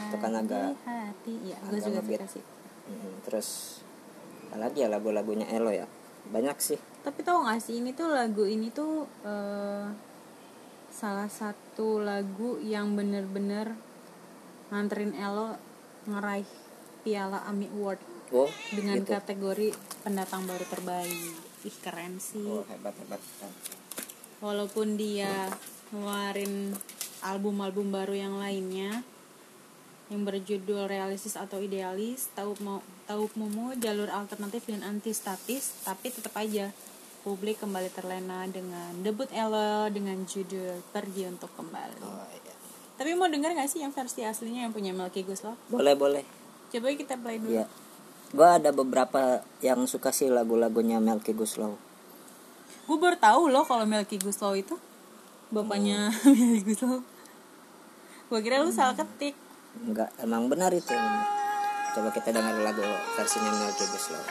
itu 0.06 0.16
kan 0.16 0.32
agak- 0.36 0.70
di 0.70 0.76
hati. 0.84 1.34
Iya, 1.42 1.56
gue 1.64 1.78
juga 1.80 2.00
suka 2.00 2.26
sih. 2.28 2.44
mm, 2.86 3.12
Terus 3.24 3.48
lagi 4.52 4.78
ya 4.78 4.88
lagu-lagunya 4.88 5.48
Elo 5.48 5.70
ya 5.70 5.86
Banyak 6.26 6.58
sih 6.58 6.78
Tapi 7.00 7.22
tau 7.22 7.42
gak 7.42 7.58
sih 7.58 7.80
ini 7.80 7.90
tuh 7.90 8.10
lagu 8.10 8.44
ini 8.44 8.68
tuh 8.68 9.08
eh, 9.24 9.86
salah 10.90 11.26
satu 11.26 11.98
lagu 11.98 12.58
yang 12.60 12.92
bener-bener 12.92 13.72
nganterin 14.68 15.14
Elo 15.14 15.54
ngeraih 16.08 16.48
piala 17.04 17.44
AMI 17.48 17.68
Award 17.76 18.00
Oh 18.30 18.46
dengan 18.70 19.02
gitu. 19.02 19.10
kategori 19.10 19.74
pendatang 20.06 20.46
baru 20.46 20.62
terbaik. 20.70 21.34
Ih 21.66 21.76
keren 21.82 22.22
sih. 22.22 22.46
Oh 22.46 22.62
hebat 22.70 22.94
hebat 23.02 23.18
Walaupun 24.38 24.94
dia 24.94 25.50
ngeluarin 25.90 26.72
album-album 27.26 27.90
baru 27.90 28.14
yang 28.14 28.34
lainnya 28.38 29.02
yang 30.10 30.26
berjudul 30.26 30.90
realistis 30.90 31.38
atau 31.38 31.62
idealis, 31.62 32.30
tahu 32.34 32.58
mau 32.62 32.82
tahu 33.06 33.30
mumu 33.38 33.78
jalur 33.78 34.10
alternatif 34.10 34.66
dan 34.66 34.82
anti 34.82 35.14
statis, 35.14 35.86
tapi 35.86 36.10
tetap 36.10 36.34
aja 36.34 36.74
publik 37.22 37.62
kembali 37.62 37.90
terlena 37.94 38.42
dengan 38.50 38.90
debut 39.06 39.30
Elo 39.30 39.86
dengan 39.92 40.18
judul 40.26 40.82
Pergi 40.90 41.30
untuk 41.30 41.54
Kembali. 41.54 42.02
Oh 42.02 42.26
iya 42.30 42.49
Tapi 43.00 43.16
mau 43.16 43.32
denger 43.32 43.56
gak 43.56 43.72
sih 43.72 43.80
yang 43.80 43.96
versi 43.96 44.20
aslinya 44.28 44.68
yang 44.68 44.76
punya 44.76 44.92
Melky 44.92 45.24
Guslow? 45.24 45.56
Boleh 45.72 45.96
boleh 45.96 46.20
Coba 46.68 46.92
kita 46.92 47.16
play 47.16 47.40
dulu. 47.40 47.48
Iya 47.56 47.64
Gue 48.36 48.44
ada 48.44 48.76
beberapa 48.76 49.40
yang 49.64 49.88
suka 49.88 50.12
sih 50.12 50.28
lagu-lagunya 50.28 51.00
Melky 51.00 51.32
Guslow 51.32 51.80
Gue 52.84 53.00
baru 53.00 53.16
tahu 53.16 53.48
loh 53.48 53.64
kalau 53.64 53.88
Melky 53.88 54.20
Guslow 54.20 54.52
itu 54.52 54.76
bapaknya 55.48 56.12
Hmm. 56.12 56.36
Melky 56.36 56.76
Guslow. 56.76 57.00
Gue 58.28 58.40
kira 58.44 58.60
lu 58.60 58.68
salah 58.68 58.92
ketik. 58.92 59.32
Enggak, 59.80 60.12
emang 60.20 60.52
benar 60.52 60.68
itu 60.76 60.92
Coba 61.96 62.12
kita 62.12 62.36
dengar 62.36 62.52
lagu 62.60 62.84
versinya 63.16 63.48
Melky 63.48 63.88
Guslow 63.96 64.24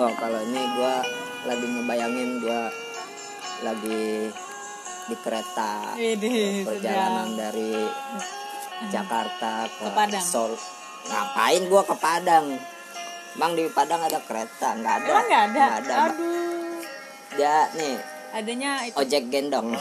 Oh 0.00 0.12
kalau 0.16 0.40
ini 0.40 0.60
gue 0.72 0.94
lagi 1.44 1.66
ngebayangin 1.68 2.30
gue 2.40 2.60
lagi 3.60 4.32
di 5.06 5.16
kereta 5.22 5.94
Widih, 5.94 6.66
perjalanan 6.66 7.38
dari 7.38 7.70
Jakarta 8.90 9.70
ke, 9.70 9.86
Ke 9.86 9.90
Padang. 9.94 10.26
Sol 10.26 10.52
ngapain 11.06 11.62
gua 11.70 11.82
ke 11.86 11.94
Padang? 11.94 12.58
Bang 13.38 13.54
di 13.54 13.70
Padang 13.70 14.02
ada 14.02 14.18
kereta 14.18 14.74
nggak 14.74 14.94
ada. 15.04 15.08
Emang 15.08 15.26
nggak 15.30 15.44
ada? 15.44 15.54
Nggak 15.54 15.74
ada. 15.78 15.96
Aduh. 16.10 16.80
dia 17.36 17.56
nih. 17.78 17.96
Adanya 18.36 18.72
itu. 18.84 18.96
Ojek 19.00 19.24
gendong. 19.30 19.72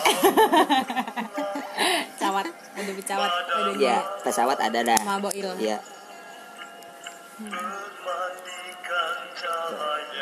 Cawat. 2.22 2.48
Ada 2.76 2.92
pesawat 2.92 3.32
adanya 3.32 3.80
ya 3.80 3.98
pesawat 4.24 4.58
ada 4.62 4.80
dah. 4.84 5.00
Maboil. 5.04 5.50
Iya. 5.58 5.78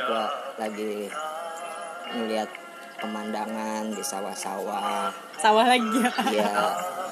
Gua 0.03 0.25
lagi 0.57 1.09
ngeliat 2.13 2.49
pemandangan 3.03 3.83
di 3.91 3.99
sawah-sawah. 3.99 5.11
sawah 5.35 5.67
lagi 5.67 5.99
ya 5.99 6.09
Iya, 6.31 6.49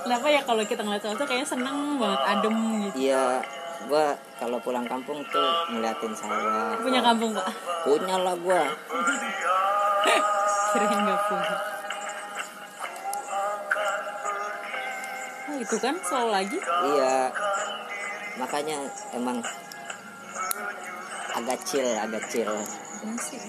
kenapa 0.08 0.28
ya 0.32 0.42
kalau 0.42 0.64
kita 0.64 0.82
ngeliat 0.82 1.04
sawah 1.04 1.14
tuh 1.14 1.28
kayaknya 1.28 1.48
seneng 1.52 2.00
banget 2.00 2.22
adem 2.24 2.56
gitu 2.88 3.12
iya. 3.12 3.44
Gua 3.82 4.14
kalau 4.38 4.62
pulang 4.62 4.86
kampung 4.86 5.20
tuh 5.28 5.50
ngeliatin 5.68 6.14
sawah. 6.14 6.78
punya 6.80 7.02
kampung 7.02 7.34
pak 7.34 7.50
Punya 7.84 8.16
lah 8.16 8.36
gua. 8.40 8.62
kirain 10.72 11.00
nggak 11.04 11.20
punya 11.28 11.56
oh, 15.52 15.58
itu 15.60 15.76
kan 15.78 15.96
selalu 16.00 16.30
lagi 16.32 16.58
Iya. 16.96 17.18
Makanya 18.40 18.78
emang 19.12 19.44
agak 21.32 21.60
chill, 21.68 21.88
agak 22.00 22.24
chill. 22.32 22.52
Masih. 23.04 23.40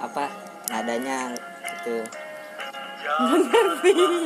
Apa 0.00 0.28
nadanya 0.68 1.32
itu 1.86 2.02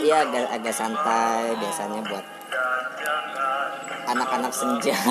Iya 0.01 0.17
agak 0.25 0.47
agak 0.51 0.75
santai 0.75 1.53
biasanya 1.61 2.01
buat 2.09 2.25
anak-anak 4.09 4.51
senja. 4.51 4.97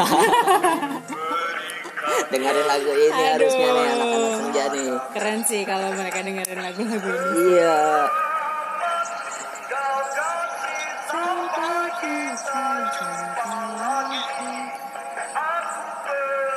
Dengerin 2.34 2.66
lagu 2.66 2.90
ini 2.90 3.10
Aduh. 3.14 3.32
harusnya 3.38 3.68
nih 3.70 3.86
anak-anak 3.94 4.34
senja 4.36 4.64
nih. 4.74 4.90
keren 5.14 5.40
sih 5.46 5.62
kalau 5.64 5.94
mereka 5.94 6.20
dengerin 6.26 6.60
lagu-lagu 6.60 7.10
ini 7.10 7.56
Iya. 7.56 7.78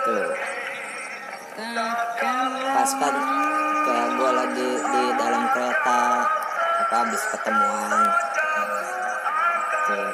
Tuh, 0.02 0.26
pas 2.74 2.92
kan 2.98 3.14
kayak 3.14 3.22
gue 3.22 3.51
lagi 4.32 4.68
di 4.76 5.02
dalam 5.14 5.44
kereta 5.48 6.00
apa 6.82 6.94
habis 6.98 7.22
ketemuan. 7.28 8.02
Tuh. 9.82 10.12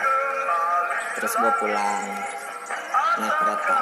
Terus 1.14 1.32
gue 1.34 1.52
pulang 1.56 2.04
naik 3.18 3.34
kereta. 3.36 3.76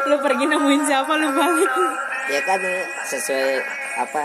lu 0.00 0.16
pergi 0.18 0.44
nemuin 0.46 0.82
siapa 0.82 1.12
lu 1.14 1.28
balik 1.30 1.68
Ya 2.26 2.40
kan 2.42 2.60
sesuai 3.04 3.60
apa 3.98 4.24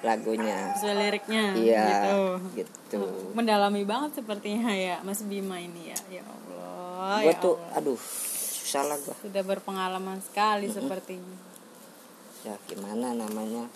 lagunya. 0.00 0.72
sesuai 0.72 0.96
liriknya 0.96 1.44
Iya, 1.52 1.84
gitu 2.00 2.20
gitu. 2.56 3.00
mendalami 3.32 3.84
banget 3.84 4.16
sepertinya 4.16 4.72
ya 4.72 4.96
Mas 5.02 5.20
Bima 5.20 5.60
ini 5.60 5.92
ya 5.92 5.98
ya 6.10 6.22
Allah 6.24 7.20
Gue 7.20 7.28
ya 7.28 7.34
tuh, 7.36 7.56
Allah. 7.60 7.76
aduh, 7.76 8.00
susah 8.00 8.84
lah 8.86 8.96
gue. 8.96 9.12
sudah 9.20 9.42
berpengalaman 9.42 10.16
sekali 10.22 10.68
sepertinya 10.68 11.36
Ya 12.40 12.54
gimana 12.64 13.12
namanya? 13.12 13.68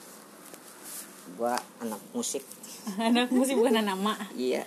Gue 1.35 1.53
anak 1.79 2.01
musik. 2.11 2.45
anak 3.01 3.29
musik 3.29 3.57
bukan 3.57 3.81
anak 3.81 3.97
mak 3.97 4.19
Iya. 4.35 4.65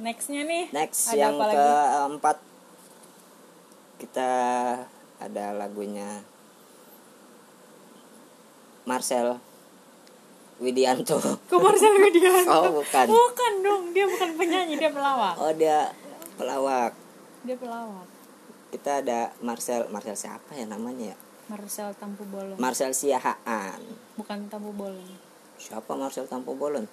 nextnya 0.00 0.42
nih 0.42 0.64
Next 0.72 1.08
ada 1.08 1.16
yang 1.18 1.36
apa 1.36 1.44
lagi 1.46 1.60
keempat 1.60 2.36
kita 4.00 4.30
ada 5.20 5.44
lagunya 5.52 6.24
Marcel 8.82 9.36
Widianto. 10.56 11.20
Kok 11.20 11.60
Marcel 11.60 11.92
Widianto 11.94 12.48
Oh 12.50 12.80
bukan. 12.80 13.06
bukan 13.06 13.52
dong 13.60 13.82
dia 13.92 14.04
bukan 14.04 14.30
penyanyi 14.36 14.76
dia 14.76 14.88
pelawak 14.88 15.36
Oh 15.36 15.52
dia 15.52 15.92
pelawak. 16.34 16.92
dia 17.44 17.56
pelawak 17.56 18.08
Kita 18.70 19.02
ada 19.02 19.34
Marcel 19.40 19.90
Marcel 19.90 20.14
siapa 20.14 20.54
ya 20.54 20.64
namanya 20.64 21.12
ya? 21.12 21.18
Marcel 21.46 21.90
Tampu 21.94 22.22
Bolon 22.24 22.54
Marcel 22.56 22.94
Siahaan. 22.94 23.82
bukan 24.14 24.46
Tampu 24.46 24.70
Bolon 24.70 25.02
Siapa 25.56 25.92
Marcel 25.92 26.24
Tampu 26.24 26.54
Bolon? 26.54 26.86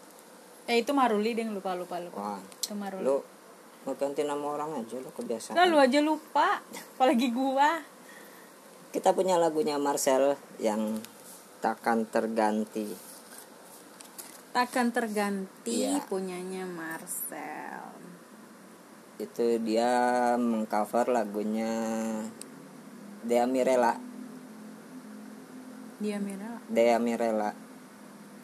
eh 0.65 0.81
itu 0.81 0.91
Maruli 0.91 1.31
deh 1.31 1.47
lupa 1.47 1.71
lupa 1.73 1.95
lupa 1.97 2.17
Wah, 2.35 2.41
itu 2.43 2.73
Maruli 2.73 3.01
lu 3.01 3.21
mau 3.85 3.95
ganti 3.95 4.19
nama 4.21 4.43
orang 4.43 4.83
aja 4.83 4.99
lu 4.99 5.07
kebiasaan. 5.09 5.55
Lah 5.55 5.63
lu 5.63 5.77
aja 5.77 6.03
lupa 6.03 6.59
apalagi 6.97 7.31
gua 7.31 7.79
Kita 8.89 9.13
punya 9.13 9.37
lagunya 9.37 9.77
Marcel 9.77 10.35
yang 10.57 10.99
takkan 11.57 12.03
terganti. 12.03 12.91
takkan 14.51 14.89
terganti 14.89 15.85
Iya. 15.85 16.01
punyanya 16.03 16.65
Marcel 16.65 17.93
Itu 19.17 19.57
dia 19.59 19.89
mengcover 20.37 21.09
lagunya 21.09 21.71
Dea 23.25 23.45
Mirela. 23.45 23.97
dia 25.97 26.21
merah 26.21 26.61
Dea 26.69 27.01
Mirela. 27.01 27.49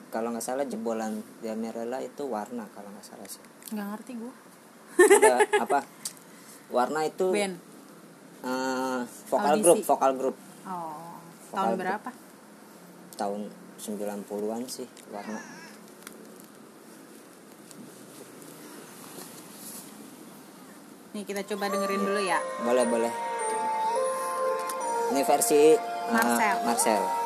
Kalau 0.09 0.33
nggak 0.33 0.41
salah 0.41 0.65
jebolan 0.65 1.21
Dea 1.39 1.53
Mirela 1.53 2.01
itu 2.01 2.25
warna 2.25 2.65
kalau 2.73 2.89
nggak 2.89 3.05
salah 3.05 3.29
sih. 3.29 3.41
nggak 3.69 3.87
ngerti 3.93 4.11
gua 4.17 4.33
Ada 4.93 5.35
apa? 5.61 5.79
Warna 6.69 7.05
itu 7.05 7.29
band 7.29 7.55
eh, 8.41 9.01
vokal 9.29 9.53
Audisi. 9.53 9.63
grup, 9.63 9.77
vokal 9.85 10.11
grup 10.13 10.35
oh 10.65 11.17
Vokal 11.49 11.53
tahun 11.53 11.69
grup. 11.69 11.81
berapa 11.81 12.09
tahun 13.13 13.41
90-an 13.77 14.61
sih 14.65 14.87
warna. 15.09 15.37
Nih 21.13 21.23
kita 21.23 21.45
coba 21.45 21.69
dengerin 21.69 22.01
dulu 22.01 22.21
ya 22.21 22.41
Boleh, 22.65 22.85
boleh. 22.89 23.13
Ini 25.13 25.21
versi 25.21 25.77
Marcel. 26.09 26.55
Marcel. 26.65 27.22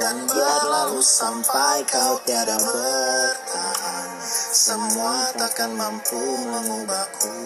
Dan 0.00 0.26
berlalu 0.26 0.98
sampai 0.98 1.86
kau 1.86 2.18
tiada 2.26 2.58
bertahan. 2.58 4.10
Semua 4.50 5.30
takkan 5.38 5.78
mampu 5.78 6.18
mengubahku. 6.50 7.38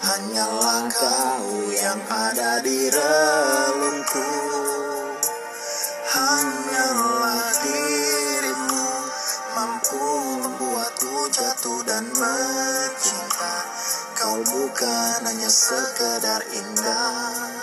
Hanyalah 0.00 0.88
kau 0.88 1.48
yang 1.76 2.00
ada 2.08 2.64
di 2.64 2.88
relungku. 2.88 4.30
Hanyalah 6.10 7.52
dirimu 7.60 8.86
mampu 9.52 10.04
membuatku 10.40 11.14
jatuh 11.30 11.80
dan 11.86 12.02
mencinta 12.16 13.54
Kau 14.18 14.42
bukan 14.42 15.22
hanya 15.22 15.46
sekedar 15.46 16.42
indah 16.50 17.59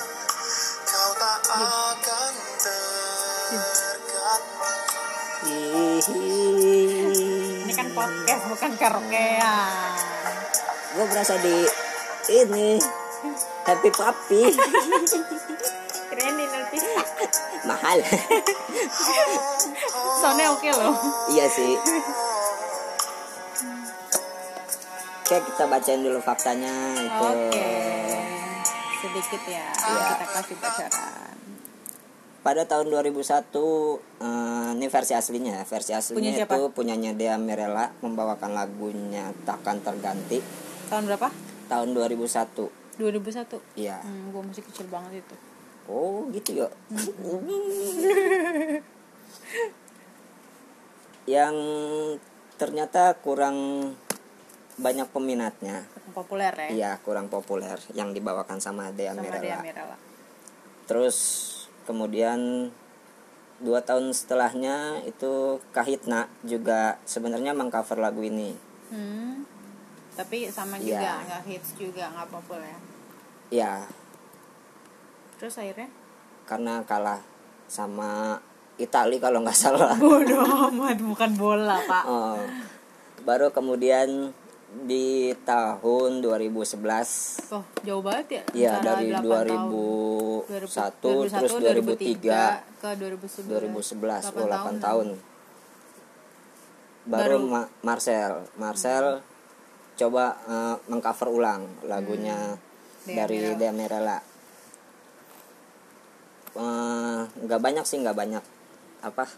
ini 6.12 7.72
kan 7.72 7.88
podcast 7.92 8.44
bukan 8.48 8.72
karaokean. 8.76 9.92
Gue 10.96 11.06
berasa 11.08 11.36
di 11.40 11.68
ini 12.28 12.80
happy 13.64 13.90
papi 13.92 14.42
keren 16.08 16.34
nih 16.36 16.48
nanti. 16.48 16.78
Mahal. 17.68 18.00
Soundnya 20.24 20.48
oke 20.52 20.70
loh. 20.72 20.96
Iya 21.32 21.46
sih. 21.52 21.74
Oke 25.22 25.36
kita 25.44 25.64
bacain 25.68 26.02
dulu 26.02 26.20
faktanya 26.24 26.96
itu. 26.96 27.26
Oke. 27.28 27.70
Sedikit 28.98 29.42
ya 29.46 29.68
Iya. 29.70 30.04
kita 30.16 30.26
kasih 30.34 30.56
bocoran 30.58 31.37
pada 32.46 32.64
tahun 32.64 32.88
2001 32.90 33.22
eh, 34.22 34.70
ini 34.78 34.88
versi 34.88 35.14
aslinya 35.18 35.66
versi 35.66 35.92
aslinya 35.92 36.22
Punya 36.22 36.32
siapa? 36.46 36.54
itu 36.56 36.70
punyanya 36.72 37.12
Dea 37.18 37.36
Mirella 37.36 37.92
membawakan 38.00 38.54
lagunya 38.56 39.34
takkan 39.44 39.82
terganti. 39.82 40.40
Tahun 40.88 41.04
berapa? 41.06 41.28
Tahun 41.68 41.90
2001 41.92 42.98
2001 42.98 43.78
iya. 43.78 44.00
Hmm, 44.02 44.32
gue 44.34 44.42
masih 44.42 44.64
kecil 44.66 44.88
banget 44.90 45.22
itu. 45.22 45.36
Oh 45.88 46.28
gitu 46.32 46.66
ya? 46.66 46.70
Yang 51.28 51.56
ternyata 52.56 53.14
kurang 53.20 53.92
banyak 54.78 55.08
peminatnya. 55.12 55.84
Kurang 55.92 56.14
populer 56.16 56.54
ya? 56.56 56.70
Iya 56.72 56.92
kurang 57.04 57.28
populer. 57.28 57.78
Yang 57.94 58.22
dibawakan 58.22 58.62
sama 58.64 58.90
Dea 58.96 59.12
sama 59.12 59.28
Mirella. 59.28 59.44
Dea 59.44 59.58
Mirella. 59.62 59.98
Terus 60.88 61.18
kemudian 61.88 62.68
dua 63.58 63.82
tahun 63.82 64.14
setelahnya 64.14 65.02
itu 65.08 65.58
Kahitna 65.72 66.28
juga 66.46 67.00
sebenarnya 67.08 67.56
mengcover 67.56 67.98
lagu 67.98 68.22
ini 68.22 68.54
hmm. 68.94 69.48
tapi 70.14 70.52
sama 70.52 70.78
Iya. 70.78 71.00
juga 71.00 71.12
nggak 71.26 71.44
hits 71.48 71.70
juga 71.80 72.04
nggak 72.14 72.30
populer 72.30 72.76
ya 73.50 73.88
terus 75.40 75.56
akhirnya 75.58 75.90
karena 76.46 76.84
kalah 76.84 77.22
sama 77.66 78.38
Itali 78.78 79.18
kalau 79.18 79.42
nggak 79.42 79.58
salah 79.58 79.98
bodoh 79.98 80.46
amat 80.70 81.02
bukan 81.02 81.32
bola 81.34 81.82
pak 81.82 82.04
Oh. 82.06 82.38
baru 83.26 83.50
kemudian 83.50 84.36
di 84.68 85.32
tahun 85.48 86.20
2011 86.20 87.56
oh 87.56 87.64
jauh 87.88 88.04
banget 88.04 88.28
ya? 88.28 88.44
Ya 88.52 88.72
Antara 88.78 89.00
dari 89.00 89.16
8 89.16 89.24
tahun. 89.24 89.72
2001 90.52 91.32
terus 91.32 91.54
2003 91.56 92.84
ke 92.84 92.90
2011 93.00 93.48
2011 93.48 94.36
oh 94.36 94.48
8 94.48 94.84
tahun. 94.84 95.08
baru, 97.08 97.40
Baru. 97.40 97.48
Ma- 97.48 97.72
Marcel. 97.80 98.44
Marcel 98.60 99.24
coba 99.96 100.36
eh, 100.46 100.76
mengcover 100.92 101.32
ulang 101.32 101.64
lagunya 101.88 102.60
Dea 103.08 103.24
dari 103.24 103.56
Mirella 103.72 104.20
Eh, 106.58 107.22
nggak 107.24 107.62
banyak 107.62 107.86
sih 107.86 108.02
nggak 108.02 108.18
banyak 108.18 108.42
apa 109.06 109.30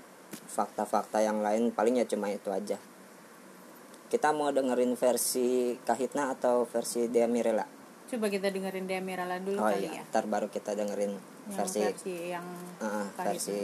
fakta-fakta 0.50 1.20
yang 1.20 1.44
lain. 1.44 1.70
Paling 1.70 2.00
ya 2.00 2.08
cuma 2.08 2.32
itu 2.32 2.48
aja 2.48 2.80
kita 4.10 4.34
mau 4.34 4.50
dengerin 4.50 4.98
versi 4.98 5.78
Kahitna 5.86 6.34
atau 6.34 6.66
versi 6.66 7.06
Dea 7.08 7.30
Mirella 7.30 7.64
coba 8.10 8.26
kita 8.28 8.50
dengerin 8.50 8.90
Dea 8.90 9.02
Mirella 9.06 9.38
dulu 9.38 9.62
oh 9.62 9.70
kali 9.70 9.86
iya 9.86 10.02
ya. 10.02 10.10
ntar 10.10 10.26
baru 10.26 10.50
kita 10.50 10.74
dengerin 10.74 11.14
yang 11.14 11.54
versi 11.54 11.80
versi, 11.82 12.14
yang 12.34 12.46
Kahitna. 12.82 13.26
versi 13.26 13.58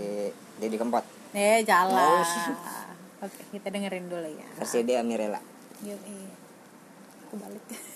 Didi 0.58 0.78
Kempot. 0.78 1.06
Eh 1.38 1.62
jalan. 1.68 2.24
Oh. 2.24 3.26
oke 3.26 3.42
kita 3.54 3.68
dengerin 3.70 4.06
dulu 4.10 4.26
ya. 4.26 4.48
Versi 4.58 4.82
Dea 4.82 5.02
Mirella 5.06 5.38
Yuk, 5.86 6.02
iya. 6.02 6.34
kebalik 7.30 7.64
Tak 7.68 7.78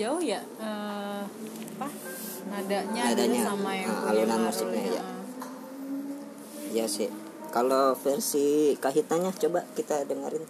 jauh 0.00 0.22
ya 0.24 0.40
eh, 0.56 1.22
apa 1.76 1.88
nadanya, 2.48 3.12
Nadanya, 3.12 3.42
sama 3.52 3.70
yang 3.76 3.92
punya 3.92 4.10
alunan 4.16 4.40
musiknya, 4.48 4.82
ya. 4.84 5.02
ya. 6.72 6.86
sih. 6.88 7.08
Kalau 7.50 7.98
versi 7.98 8.78
Kahitnanya 8.78 9.34
coba 9.34 9.66
kita 9.74 10.06
dengerin. 10.06 10.44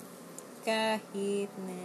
Kahitna 0.62 1.82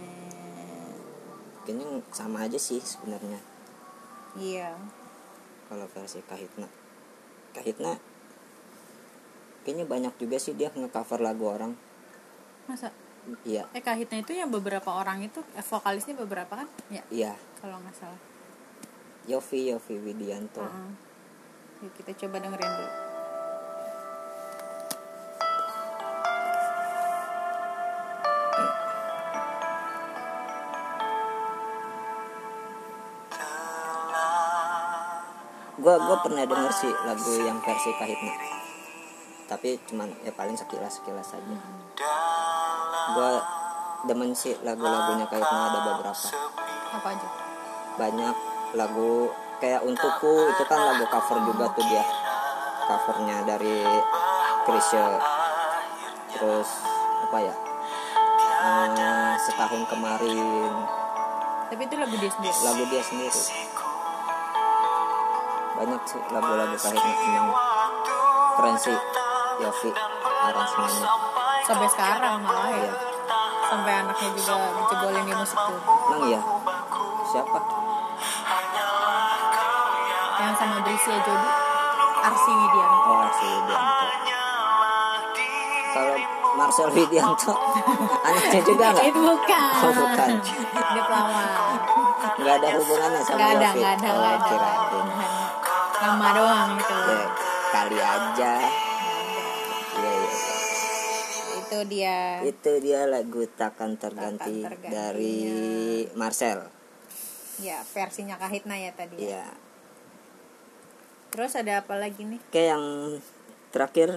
kayaknya 1.66 1.86
sama 2.14 2.46
aja 2.46 2.60
sih 2.60 2.78
sebenarnya. 2.78 3.40
Iya. 4.38 4.76
Kalau 5.66 5.86
versi 5.90 6.22
Kahitna. 6.22 6.68
Kahitna 7.56 7.98
kayaknya 9.66 9.86
banyak 9.88 10.14
juga 10.22 10.38
sih 10.38 10.54
dia 10.54 10.70
nge-cover 10.70 11.18
lagu 11.24 11.50
orang. 11.50 11.72
Masa? 12.70 12.92
Iya. 13.42 13.66
Eh 13.74 13.82
Kahitna 13.82 14.22
itu 14.22 14.36
yang 14.36 14.52
beberapa 14.52 14.94
orang 14.94 15.24
itu 15.24 15.42
eh, 15.56 15.64
vokalisnya 15.64 16.14
beberapa 16.14 16.60
kan? 16.60 16.68
Ya 16.92 17.02
iya 17.10 17.34
kalau 17.58 17.80
nggak 17.80 17.96
salah. 17.96 18.20
Yofi 19.26 19.72
Yofi 19.72 19.98
Widianto. 19.98 20.62
Heeh. 20.62 20.90
Yuk 21.84 21.92
kita 21.98 22.12
coba 22.24 22.40
dengerin 22.40 22.72
dulu. 22.72 22.92
Gua 35.76 35.94
gua 36.02 36.18
pernah 36.24 36.42
denger 36.42 36.72
sih 36.72 36.90
lagu 37.06 37.32
yang 37.46 37.62
versi 37.62 37.90
Kahitna 37.94 38.56
tapi 39.46 39.78
cuman 39.86 40.10
ya 40.26 40.34
paling 40.34 40.58
sekilas 40.58 40.98
sekilas 40.98 41.30
aja 41.30 41.56
gua 43.14 43.38
demen 44.10 44.34
sih 44.34 44.58
lagu-lagunya 44.66 45.30
Kahitna 45.30 45.70
ada 45.70 45.80
beberapa. 45.86 46.28
Apa 46.98 47.08
aja 47.14 47.45
banyak 47.96 48.36
lagu 48.76 49.32
kayak 49.56 49.80
untukku 49.80 50.52
itu 50.52 50.62
kan 50.68 50.80
lagu 50.80 51.04
cover 51.08 51.38
juga 51.48 51.64
tuh 51.72 51.84
dia. 51.88 52.04
Covernya 52.86 53.42
dari 53.48 53.82
Krisya 54.68 55.18
terus 56.36 56.68
apa 57.26 57.38
ya? 57.40 57.54
Eh, 58.66 59.32
setahun 59.40 59.82
kemarin. 59.88 60.72
Tapi 61.72 61.82
itu 61.82 61.96
lagu 61.98 62.14
dia 62.20 62.30
sendiri. 62.30 62.56
Lagu 62.62 62.82
dia 62.92 63.02
sendiri. 63.02 63.42
Banyak 65.76 66.00
sih 66.08 66.22
lagu-lagu 66.32 66.76
kahitna 66.76 67.12
emang 67.36 67.48
keren 68.56 68.76
sih. 68.80 68.98
Yofi 69.56 69.90
aransemennya. 70.20 71.06
Sampai 71.64 71.88
sekarang 71.90 72.44
malah 72.44 72.70
ya. 72.70 72.80
Iya. 72.86 72.92
sampai 73.66 73.92
anaknya 73.98 74.30
juga 74.38 74.54
dicebolin 74.78 75.24
di 75.26 75.34
musik 75.34 75.58
tuh. 75.58 75.80
Emang 76.06 76.22
iya? 76.30 76.40
Siapa? 77.34 77.58
yang 77.58 77.75
sama 80.56 80.76
Brisia 80.82 81.16
Jodi 81.20 81.48
Arsi 82.26 82.50
Widianto. 82.50 83.06
Oh 83.06 83.18
Arsi 83.22 83.46
Widianto. 83.46 84.06
Kalau 85.96 86.16
Marcel 86.56 86.88
Widianto 86.92 87.52
anaknya 88.26 88.60
juga 88.64 88.84
nggak? 88.92 89.04
Itu 89.12 89.20
bukan. 89.20 89.72
Oh, 89.84 89.92
bukan. 89.92 90.28
dia 90.92 91.02
pelawak 91.04 91.80
nggak 92.36 92.54
ada 92.58 92.68
hubungannya 92.76 93.20
sama 93.22 93.38
nggak 93.38 93.50
ada 93.54 93.68
nggak 93.76 93.92
ada 93.96 94.08
oh, 94.08 94.18
nggak 94.18 94.36
ada. 94.36 95.00
nama 96.04 96.26
doang 96.36 96.68
gitu 96.80 96.94
ya 96.96 97.26
kali 97.66 97.98
aja. 98.00 98.52
Iya 99.96 100.10
iya. 100.12 100.32
Itu 101.56 101.76
itu 101.76 101.78
dia. 101.90 102.18
Itu 102.46 102.72
dia 102.80 103.00
lagu 103.10 103.42
takkan 103.58 103.98
terganti, 103.98 104.64
Takkan 104.64 104.80
Terganti. 104.80 104.92
dari 104.92 105.38
Marcel. 106.14 106.72
Ya 107.60 107.80
versinya 107.92 108.36
Kahitna 108.36 108.76
ya 108.76 108.92
tadi 108.92 109.16
ya. 109.16 109.40
ya 109.40 109.46
terus 111.36 111.52
ada 111.52 111.84
apa 111.84 112.00
lagi 112.00 112.24
nih? 112.24 112.40
Oke 112.40 112.64
yang 112.64 112.84
terakhir. 113.68 114.16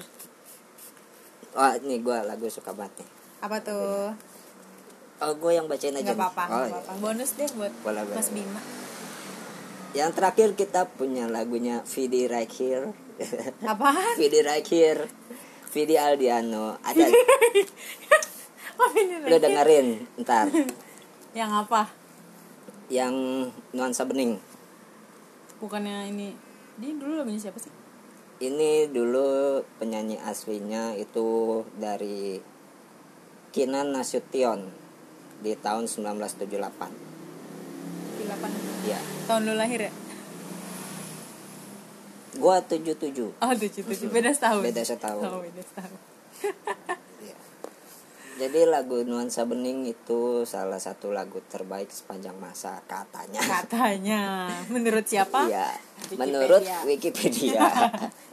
Wah 1.51 1.75
ini 1.75 1.99
gue 1.99 2.17
lagu 2.23 2.47
suka 2.47 2.71
banget 2.71 3.03
nih. 3.03 3.09
Apa 3.43 3.59
tuh? 3.59 4.15
Oh 5.19 5.33
gue 5.35 5.51
yang 5.51 5.67
bacain 5.67 5.99
aja 5.99 6.07
nih. 6.07 6.15
apa-apa 6.15 6.43
oh, 6.47 6.63
iya. 6.63 6.79
bonus 7.03 7.35
deh 7.35 7.51
buat 7.59 7.75
boleh. 7.83 8.07
Mas 8.15 8.31
Bima. 8.31 8.63
Yang 9.91 10.15
terakhir 10.15 10.55
kita 10.55 10.87
punya 10.87 11.27
lagunya 11.27 11.83
Vidi 11.83 12.23
Right 12.31 12.47
Here 12.55 12.95
apaan? 13.67 14.15
Vidi 14.15 14.39
Right 14.39 14.63
Here 14.63 15.03
Vidi 15.75 15.99
Aldiano. 15.99 16.79
Ada 16.79 17.03
lu 19.27 19.37
dengerin 19.37 19.87
ntar. 20.23 20.47
Yang 21.37 21.51
apa? 21.67 21.91
Yang 22.87 23.13
nuansa 23.75 24.07
bening. 24.07 24.39
Bukannya 25.59 26.15
ini 26.15 26.48
dia 26.79 26.95
dulu 26.95 27.19
lagunya 27.19 27.39
siapa 27.39 27.59
sih? 27.59 27.71
Ini 28.39 28.87
dulu 28.87 29.59
penyanyi 29.83 30.15
aslinya 30.15 30.95
itu 30.95 31.61
dari 31.75 32.39
Kinan 33.51 33.91
Nasution 33.91 34.71
di 35.43 35.55
tahun 35.55 35.87
1978 35.87 37.09
di 38.19 38.23
8 38.27 38.87
ya 38.87 38.99
tahun 39.27 39.41
lu 39.47 39.53
lahir 39.55 39.87
ya? 39.87 39.93
Gua 42.39 42.63
77 42.63 43.35
oh 43.35 43.53
tujuh 43.55 43.83
tujuh. 43.83 44.07
Beda 44.11 44.31
setahun. 44.31 44.63
Beda 44.63 44.83
setahun. 44.83 45.23
oh 45.23 45.41
beda 45.43 45.61
setahun. 45.63 45.99
Ya. 47.19 47.35
Jadi 48.39 48.63
lagu 48.63 49.03
Nuansa 49.03 49.43
Bening 49.43 49.83
itu 49.83 50.47
salah 50.47 50.79
satu 50.79 51.11
lagu 51.11 51.43
terbaik 51.51 51.91
sepanjang 51.91 52.39
masa 52.39 52.79
katanya. 52.87 53.43
katanya. 53.43 54.47
Menurut 54.71 55.03
siapa? 55.03 55.51
Iya, 55.51 55.67
Wikipedia. 56.09 56.25
menurut 56.25 56.63
Wikipedia. 56.89 57.65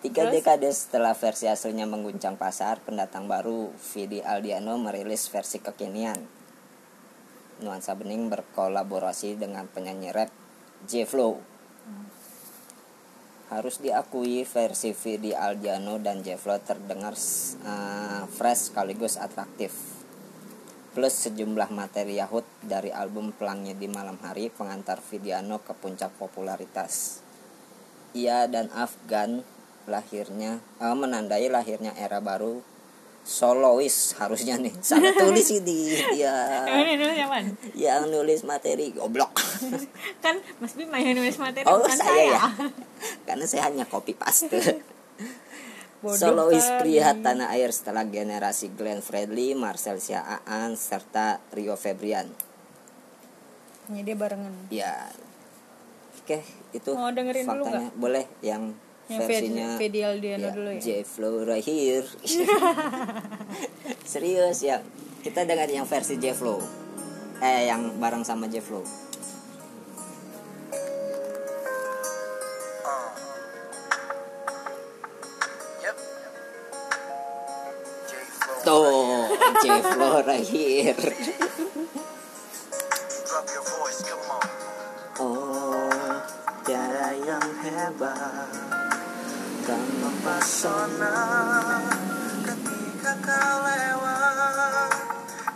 Tiga 0.00 0.24
Terus? 0.24 0.32
dekade 0.32 0.70
setelah 0.72 1.12
versi 1.12 1.44
aslinya 1.44 1.84
mengguncang 1.84 2.40
pasar, 2.40 2.80
pendatang 2.80 3.28
baru 3.28 3.68
Vidi 3.92 4.24
Aldiano 4.24 4.80
merilis 4.80 5.28
versi 5.28 5.60
kekinian. 5.60 6.16
Nuansa 7.60 7.92
Bening 7.92 8.32
berkolaborasi 8.32 9.36
dengan 9.36 9.68
penyanyi 9.68 10.08
rap 10.08 10.32
J 10.88 11.04
Flow. 11.04 11.36
Harus 13.52 13.76
diakui 13.84 14.48
versi 14.48 14.96
Vidi 14.96 15.36
Aldiano 15.36 16.00
dan 16.00 16.24
J 16.24 16.40
Flow 16.40 16.56
terdengar 16.64 17.12
eh, 17.12 18.24
fresh 18.24 18.72
sekaligus 18.72 19.20
atraktif. 19.20 19.99
Plus 21.00 21.32
sejumlah 21.32 21.72
materi 21.72 22.20
Yahut 22.20 22.44
dari 22.60 22.92
album 22.92 23.32
Pelangi 23.32 23.72
di 23.72 23.88
Malam 23.88 24.20
Hari 24.20 24.52
pengantar 24.52 25.00
Vidiano 25.00 25.56
ke 25.56 25.72
puncak 25.72 26.12
popularitas. 26.20 27.24
Ia 28.12 28.44
dan 28.44 28.68
Afgan 28.68 29.40
lahirnya 29.88 30.60
eh, 30.60 30.92
menandai 30.92 31.48
lahirnya 31.48 31.96
era 31.96 32.20
baru. 32.20 32.60
Solois 33.24 34.12
harusnya 34.20 34.60
nih. 34.60 34.76
Salah 34.84 35.16
tulis 35.16 35.48
ini 35.56 36.04
dia 36.20 36.68
yang 37.72 38.04
nulis 38.12 38.44
materi 38.44 38.92
goblok. 38.92 39.40
Kan 40.20 40.36
Mas 40.60 40.76
Bima 40.76 41.00
yang 41.00 41.16
nulis 41.16 41.40
materi 41.40 41.64
oh 41.64 41.80
bukan 41.80 41.96
saya 41.96 42.24
ya? 42.28 42.44
Karena 43.24 43.48
saya 43.48 43.72
hanya 43.72 43.88
copy 43.88 44.12
paste 44.12 44.52
solois 46.16 46.64
pria 46.80 47.12
tanah 47.12 47.52
air 47.52 47.70
setelah 47.70 48.08
generasi 48.08 48.72
Glenn 48.72 49.04
Fredly, 49.04 49.52
Marcel 49.52 50.00
Siaan 50.00 50.72
serta 50.74 51.44
Rio 51.52 51.76
Febrian. 51.76 52.28
Ya, 53.90 54.00
dia 54.06 54.16
barengan. 54.16 54.54
Ya. 54.72 55.12
Oke 56.20 56.40
itu 56.70 56.90
Mau 56.94 57.10
dengerin 57.10 57.42
dulu 57.42 57.64
faktanya. 57.66 57.90
boleh 57.98 58.24
yang, 58.38 58.70
yang 59.10 59.20
versinya 59.26 59.74
Fedi 59.74 59.98
Fedi 59.98 60.00
Aldiano 60.06 60.46
ya, 60.46 60.52
dulu 60.54 60.70
ya? 60.70 60.80
J. 60.80 60.86
Flow 61.02 61.42
right 61.42 61.64
here 61.66 62.06
serius 64.06 64.62
ya. 64.62 64.78
Kita 65.20 65.42
dengerin 65.44 65.82
yang 65.82 65.88
versi 65.90 66.16
J. 66.22 66.32
Flow 66.32 66.62
eh 67.40 67.66
yang 67.66 67.98
bareng 67.98 68.22
sama 68.22 68.46
J. 68.46 68.62
Flow 68.62 68.84
J4 79.60 80.28
hebat. 87.60 88.48
Mempesona 89.70 91.14
ketika 92.42 93.12
kau 93.22 93.58
lewat 93.62 94.92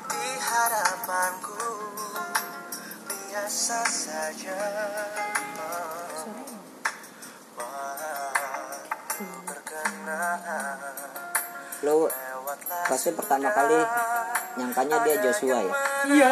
Di 0.06 0.28
harapanku 0.38 1.66
biasa 3.08 3.80
saja. 3.88 4.62
Lo 11.82 12.08
pasti 12.88 13.10
pertama 13.12 13.48
kali 13.52 13.80
nyangkanya 14.60 14.96
dia 15.04 15.16
Joshua 15.24 15.58
ya? 15.60 15.74
Iya. 16.08 16.30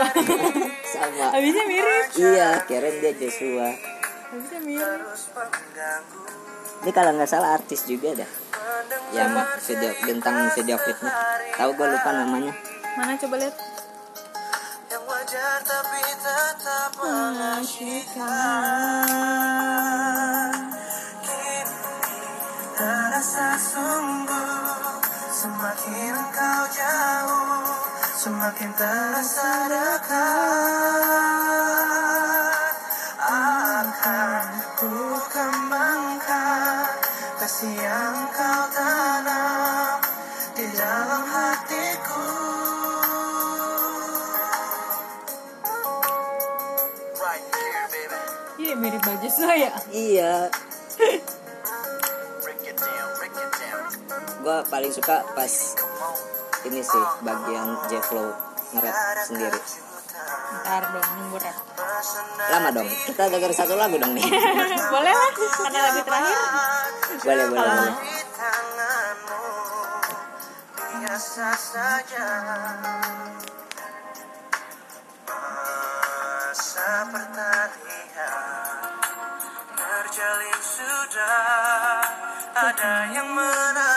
Sama. 0.93 1.27
Habisnya 1.33 1.65
mirip 1.67 2.05
iya 2.19 2.49
keren 2.69 2.95
dia 3.01 3.13
Joshua. 3.17 3.69
Habisnya 4.31 4.61
mirip 4.65 5.03
ini 6.83 6.91
kalau 6.91 7.15
nggak 7.15 7.31
salah 7.31 7.55
artis 7.55 7.87
juga 7.87 8.11
dah. 8.19 8.27
Yang 9.15 9.39
video 9.71 9.95
bintang 10.03 10.51
video 10.51 10.75
klipnya 10.83 11.15
tahu 11.55 11.79
gue 11.79 11.87
lupa 11.95 12.11
namanya. 12.11 12.51
Mana 12.99 13.15
coba 13.15 13.39
lihat. 13.39 13.55
Yang 14.91 15.05
wajar 15.07 15.63
tapi 15.63 16.03
tetap 16.03 16.91
mengasyikan 16.99 18.27
kini 21.23 21.63
terasa 22.75 23.55
sungguh 23.63 24.72
semakin 25.43 26.15
kau 26.31 26.65
jauh 26.71 27.67
semakin 28.15 28.71
terasa 28.79 29.67
dekat. 29.67 30.15
Akan 33.19 34.47
ku 34.79 35.19
kembangkan 35.35 36.87
kasih 37.43 37.75
yang 37.75 38.19
kau 38.31 38.71
tanam 38.71 39.99
di 40.55 40.63
dalam 40.79 41.27
hatiku. 41.27 42.23
Right 47.19 47.43
here 47.51 47.91
baby. 47.91 48.63
Iya 48.63 48.79
mirip 48.79 49.03
baju 49.03 49.27
saya. 49.27 49.75
Iya 49.91 50.55
gue 54.43 54.59
paling 54.67 54.91
suka 54.91 55.23
pas 55.39 55.53
ini 56.67 56.83
sih 56.83 57.05
bagian 57.23 57.79
J 57.87 57.93
Flow 58.03 58.35
nge-rap 58.75 58.97
sendiri. 59.23 59.61
Ntar 60.63 60.83
dong 60.91 61.09
nunggu 61.23 61.39
rap. 61.39 61.57
Lama 62.51 62.69
dong 62.75 62.89
kita 63.07 63.31
denger 63.31 63.55
satu 63.55 63.79
lagu 63.79 63.95
dong 64.03 64.19
nih. 64.19 64.27
Boleh 64.95 65.15
lah 65.15 65.31
karena 65.31 65.81
lagu 65.87 66.01
terakhir? 66.03 66.39
Boleh 67.23 67.45
boleh 67.47 67.47
boleh. 67.55 67.95
Di 68.03 68.19
tanganmu 68.35 69.47
biasa 70.75 71.49
saja 71.55 72.27
masa 76.53 76.91
pertanian 77.15 78.91
terjalin 79.79 80.61
sudah 80.61 82.03
ada 82.53 82.95
yang 83.09 83.29
menari 83.33 83.92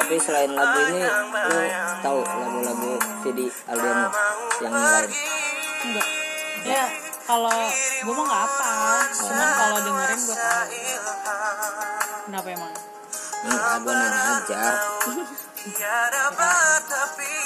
tapi 0.00 0.16
selain 0.16 0.48
lagu 0.56 0.80
ini 0.88 1.04
lo 1.04 1.60
tahu 2.00 2.18
lagu-lagu 2.24 2.92
Vidi 3.20 3.52
Aldiano 3.68 4.08
yang 4.64 4.72
lain? 4.72 5.10
Enggak. 5.84 6.06
Ya 6.64 6.84
kalau 7.28 7.60
gue 7.76 8.14
mah 8.16 8.24
nggak 8.24 8.42
apa. 8.48 8.72
Cuman 9.12 9.48
kalau 9.60 9.78
dengerin 9.84 10.20
gue 10.24 10.36
tahu. 10.40 10.68
Kenapa 12.32 12.48
emang? 12.48 12.72
Gue 13.84 13.92
nanya 13.92 14.20
aja 14.40 14.62
tiada 15.60 16.32
batapi 16.32 17.36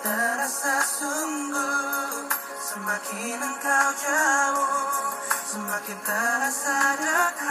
terasa 0.00 0.76
sungguh 0.86 2.30
semakin 2.58 3.38
engkau 3.42 3.88
jauh 3.98 4.99
Semakin 5.50 5.98
terasa 6.06 6.94
dekat 6.94 7.50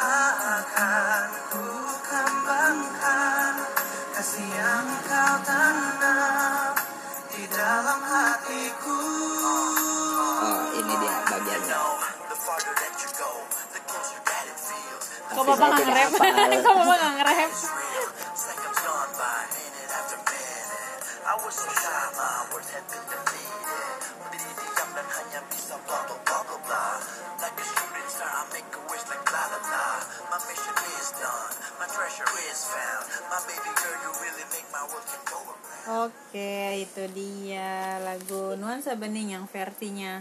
Akan 0.00 1.28
ku 1.52 1.68
kembangkan 2.00 3.60
Kasih 4.16 4.48
yang 4.56 4.88
kau 5.04 5.36
tanam 5.44 6.72
Di 7.28 7.44
dalam 7.44 8.00
hatiku. 8.08 9.00
Oh 10.32 10.64
ini 10.80 10.96
dia 10.96 11.16
bagiannya 11.28 11.76
Kok 15.36 15.44
bapak 15.44 15.76
nggak 15.76 15.84
nge-rap? 15.92 16.08
Kok 16.64 16.72
bapak 16.72 16.96
nggak 16.96 17.12
nge-rap? 17.20 17.52
I 21.26 21.34
was 21.42 21.58
so 21.58 21.68
shy, 21.68 21.90
my 22.16 22.48
words 22.54 22.70
had 22.70 22.86
been 22.88 23.25
Oke, 35.86 36.82
itu 36.82 37.02
dia 37.14 38.02
lagu 38.02 38.58
Nuansa 38.58 38.98
Bening 38.98 39.38
yang 39.38 39.46
versinya 39.46 40.18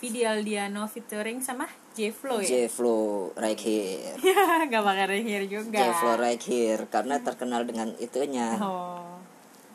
Vidi 0.00 0.24
Aldiano 0.24 0.88
featuring 0.88 1.44
sama 1.44 1.68
J-Flow 1.92 2.40
ya? 2.40 2.48
J-Flow 2.66 3.36
right 3.36 3.60
here 3.60 4.16
Ya, 4.32 4.64
gak 4.66 4.82
pakai 4.82 5.06
Rahir 5.12 5.44
juga. 5.46 5.78
J-Flow 5.78 6.16
right 6.16 6.40
here 6.42 6.88
karena 6.88 7.20
terkenal 7.20 7.68
dengan 7.68 7.92
itunya 8.00 8.56
Oh. 8.58 9.20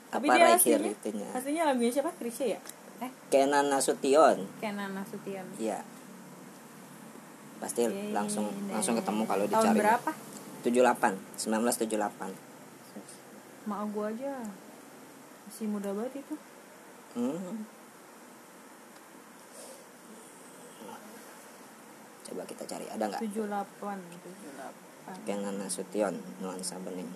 Tapi 0.09 0.25
apa 0.27 0.35
dia 0.35 0.45
right 0.49 0.63
here 0.65 0.81
aslinya, 0.81 0.91
itunya 0.97 1.27
aslinya 1.31 1.63
lagunya 1.69 1.91
siapa? 1.93 2.11
Krisya 2.17 2.57
ya? 2.57 2.59
Eh, 2.97 3.11
Kenan 3.29 3.69
Nasution 3.69 4.37
Kenan 4.57 4.93
Nasution. 4.93 5.45
iya 5.57 5.81
pasti 7.57 7.89
Oke, 7.89 8.13
langsung 8.13 8.45
deh. 8.49 8.73
langsung 8.73 8.95
ketemu 8.97 9.23
kalau 9.25 9.45
Tahun 9.49 9.73
dicari 9.73 9.79
berapa? 9.81 10.11
78 10.61 11.41
1978 11.41 12.33
Mak 13.67 13.81
gua 13.91 14.07
aja 14.07 14.33
masih 15.47 15.67
muda 15.67 15.89
banget 15.95 16.23
itu. 16.23 16.35
Hmm. 17.15 17.63
Coba 22.23 22.43
kita 22.43 22.63
cari, 22.67 22.85
ada 22.91 23.03
nggak? 23.07 23.21
78, 23.23 24.03
78. 25.07 25.23
Kenan 25.23 25.55
Nasution, 25.55 26.13
nuansa 26.37 26.75
bening. 26.83 27.07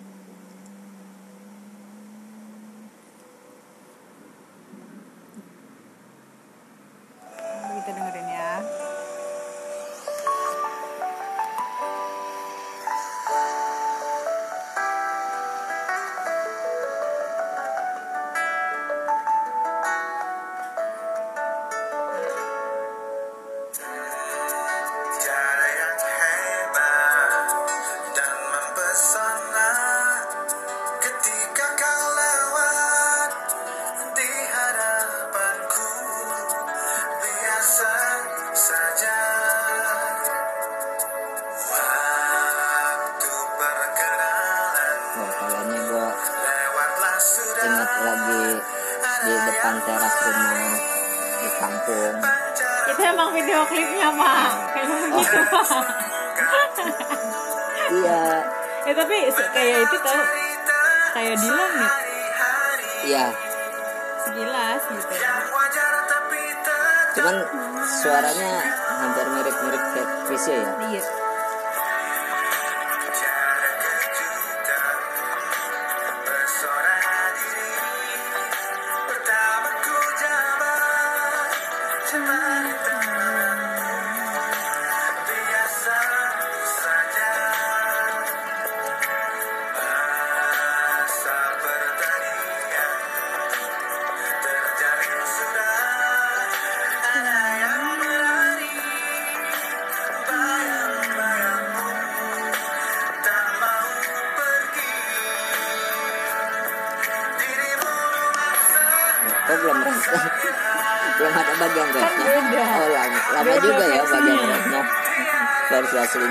Kamu 116.12 116.28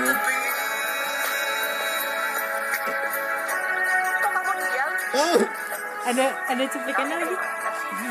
diam? 4.62 4.90
Hmm. 5.10 5.38
ada 6.06 6.26
ada 6.46 6.64
cuplikannya 6.70 7.16
lagi 7.18 7.36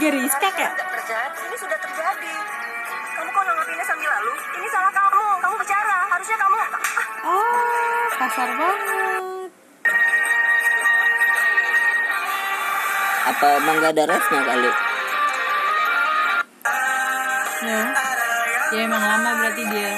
Geriska 0.04 0.52
kayak 0.52 0.76
Tidak 0.76 0.90
terjadi. 1.00 1.40
Ini 1.48 1.56
sudah 1.56 1.80
terjadi. 1.80 2.34
Kamu 3.16 3.30
kok 3.32 3.44
nanggapinnya 3.48 3.86
sambil 3.88 4.10
lalu? 4.12 4.34
Ini 4.60 4.68
salah 4.68 4.92
kamu. 4.92 5.26
Kamu 5.40 5.56
bicara. 5.64 5.98
Harusnya 6.12 6.38
kamu... 6.44 6.60
oh 7.22 8.06
kasar 8.20 8.50
banget 8.52 9.52
Apa 13.32 13.48
emang 13.64 13.78
gak 13.80 13.94
ada 13.96 14.04
rapnya 14.12 14.42
kali? 14.44 14.72
ya 17.62 17.82
ya 18.74 18.80
emang 18.90 19.04
lama 19.06 19.30
berarti 19.38 19.64
dia 19.70 19.94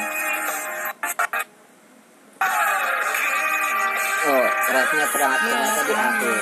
Oh, 4.73 4.75
rapnya 4.81 5.05
ternyata, 5.05 5.37
ternyata 5.45 5.81
di 5.85 5.93
akhir. 5.93 6.41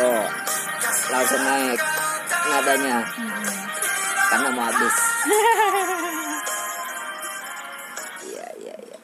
Oh, 0.00 0.24
langsung 1.12 1.42
naik 1.44 1.80
nadanya. 2.48 2.98
Karena 4.32 4.48
mau 4.56 4.64
habis. 4.64 4.96
Iya, 8.24 8.48
iya, 8.64 8.76
iya. 8.80 9.00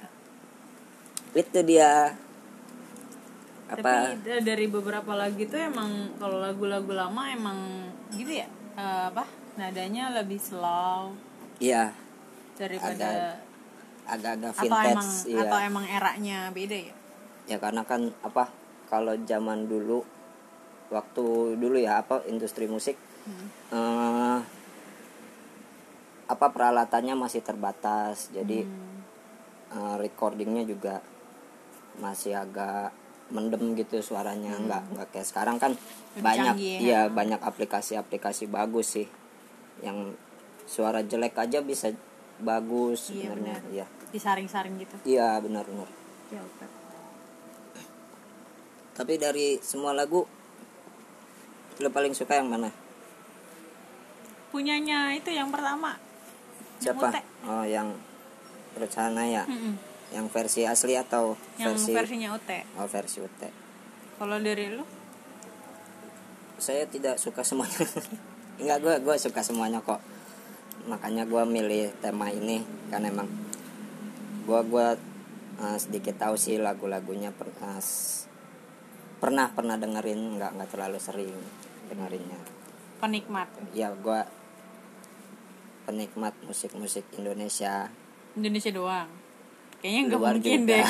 Itu 1.37 1.61
dia. 1.69 2.17
Apa? 3.71 3.79
tapi 3.79 3.97
da- 4.27 4.43
dari 4.43 4.67
beberapa 4.67 5.15
lagu 5.15 5.39
itu 5.39 5.55
emang 5.55 5.91
kalau 6.19 6.43
lagu-lagu 6.43 6.91
lama 6.91 7.23
emang 7.31 7.59
gitu 8.11 8.35
ya 8.35 8.47
eh, 8.75 9.05
apa 9.07 9.23
nadanya 9.55 10.11
lebih 10.13 10.39
slow 10.39 11.15
Iya, 11.61 11.93
daripada 12.57 13.37
agak-agak 14.09 14.53
atau 14.57 14.65
emang 14.65 15.07
vintage. 15.07 15.29
Iya. 15.29 15.41
atau 15.45 15.59
emang 15.61 15.85
eranya 15.87 16.39
beda 16.51 16.75
ya 16.75 16.95
ya 17.47 17.57
karena 17.59 17.83
kan 17.85 18.11
apa 18.21 18.51
kalau 18.87 19.15
zaman 19.23 19.67
dulu 19.67 20.03
waktu 20.89 21.25
dulu 21.55 21.79
ya 21.79 22.01
apa 22.01 22.27
industri 22.27 22.67
musik 22.67 22.99
eh, 23.71 24.39
apa 26.27 26.47
peralatannya 26.49 27.15
masih 27.15 27.39
terbatas 27.41 28.31
jadi 28.31 28.67
eh, 29.71 29.95
recordingnya 29.97 30.65
juga 30.65 30.99
masih 31.97 32.35
agak 32.35 32.91
mendem 33.31 33.75
gitu 33.75 33.99
suaranya 34.01 34.53
nggak 34.53 34.83
nggak 34.91 35.07
kayak 35.11 35.27
sekarang 35.27 35.57
kan 35.57 35.73
Lebih 35.73 36.23
banyak 36.23 36.55
canggih 36.55 36.71
ya. 36.71 36.79
iya 36.81 37.01
banyak 37.07 37.41
aplikasi-aplikasi 37.41 38.51
bagus 38.51 38.99
sih 38.99 39.07
yang 39.81 40.13
suara 40.67 41.01
jelek 41.01 41.35
aja 41.35 41.59
bisa 41.61 41.91
bagus 42.39 43.11
Iya, 43.11 43.31
sebenarnya 43.33 43.55
benar. 43.59 43.73
iya. 43.73 43.87
Disaring-saring 44.11 44.75
gitu. 44.79 44.97
Iya 45.07 45.39
benar 45.39 45.63
benar. 45.65 45.89
Ya 46.31 46.43
tapi 48.91 49.17
dari 49.17 49.57
semua 49.65 49.97
lagu 49.97 50.29
lo 51.81 51.89
paling 51.89 52.13
suka 52.13 52.37
yang 52.37 52.53
mana? 52.53 52.69
Punyanya 54.53 55.17
itu 55.17 55.33
yang 55.33 55.49
pertama. 55.49 55.97
Siapa? 56.77 57.09
Oh 57.49 57.65
yang 57.65 57.97
Rucana 58.77 59.25
ya? 59.25 59.45
Mm-mm. 59.49 59.75
Yang 60.11 60.27
versi 60.27 60.67
asli 60.67 60.99
atau 60.99 61.39
yang 61.59 61.79
versi 61.79 61.95
versinya 61.95 62.35
Ute 62.35 62.67
oh 62.79 62.87
versi 62.91 63.23
UT 63.23 63.71
kalau 64.21 64.37
dari 64.37 64.69
lu? 64.69 64.85
Saya 66.61 66.85
tidak 66.85 67.17
suka 67.17 67.41
semuanya. 67.41 67.89
Enggak 68.61 68.79
gue 68.85 68.95
gue 69.01 69.17
suka 69.17 69.41
semuanya 69.41 69.81
kok. 69.81 69.97
Makanya 70.85 71.25
gue 71.25 71.41
milih 71.49 71.89
tema 72.05 72.29
ini 72.29 72.61
kan 72.93 73.01
emang 73.09 73.25
gue 74.45 74.61
gue 74.69 74.89
uh, 75.57 75.79
sedikit 75.81 76.21
tahu 76.21 76.37
sih 76.37 76.61
lagu-lagunya 76.61 77.33
per- 77.33 77.57
uh, 77.65 77.81
pernah 79.25 79.49
pernah 79.57 79.81
dengerin 79.81 80.37
nggak 80.37 80.53
nggak 80.61 80.69
terlalu 80.69 81.01
sering 81.01 81.33
dengerinnya. 81.89 82.37
Penikmat? 83.01 83.49
Ya 83.73 83.89
gue 83.97 84.21
penikmat 85.89 86.37
musik-musik 86.45 87.09
Indonesia. 87.17 87.89
Indonesia 88.37 88.69
doang 88.69 89.20
kayaknya 89.81 90.01
nggak 90.07 90.21
mungkin 90.23 90.61
juga. 90.61 90.71
deh 90.71 90.85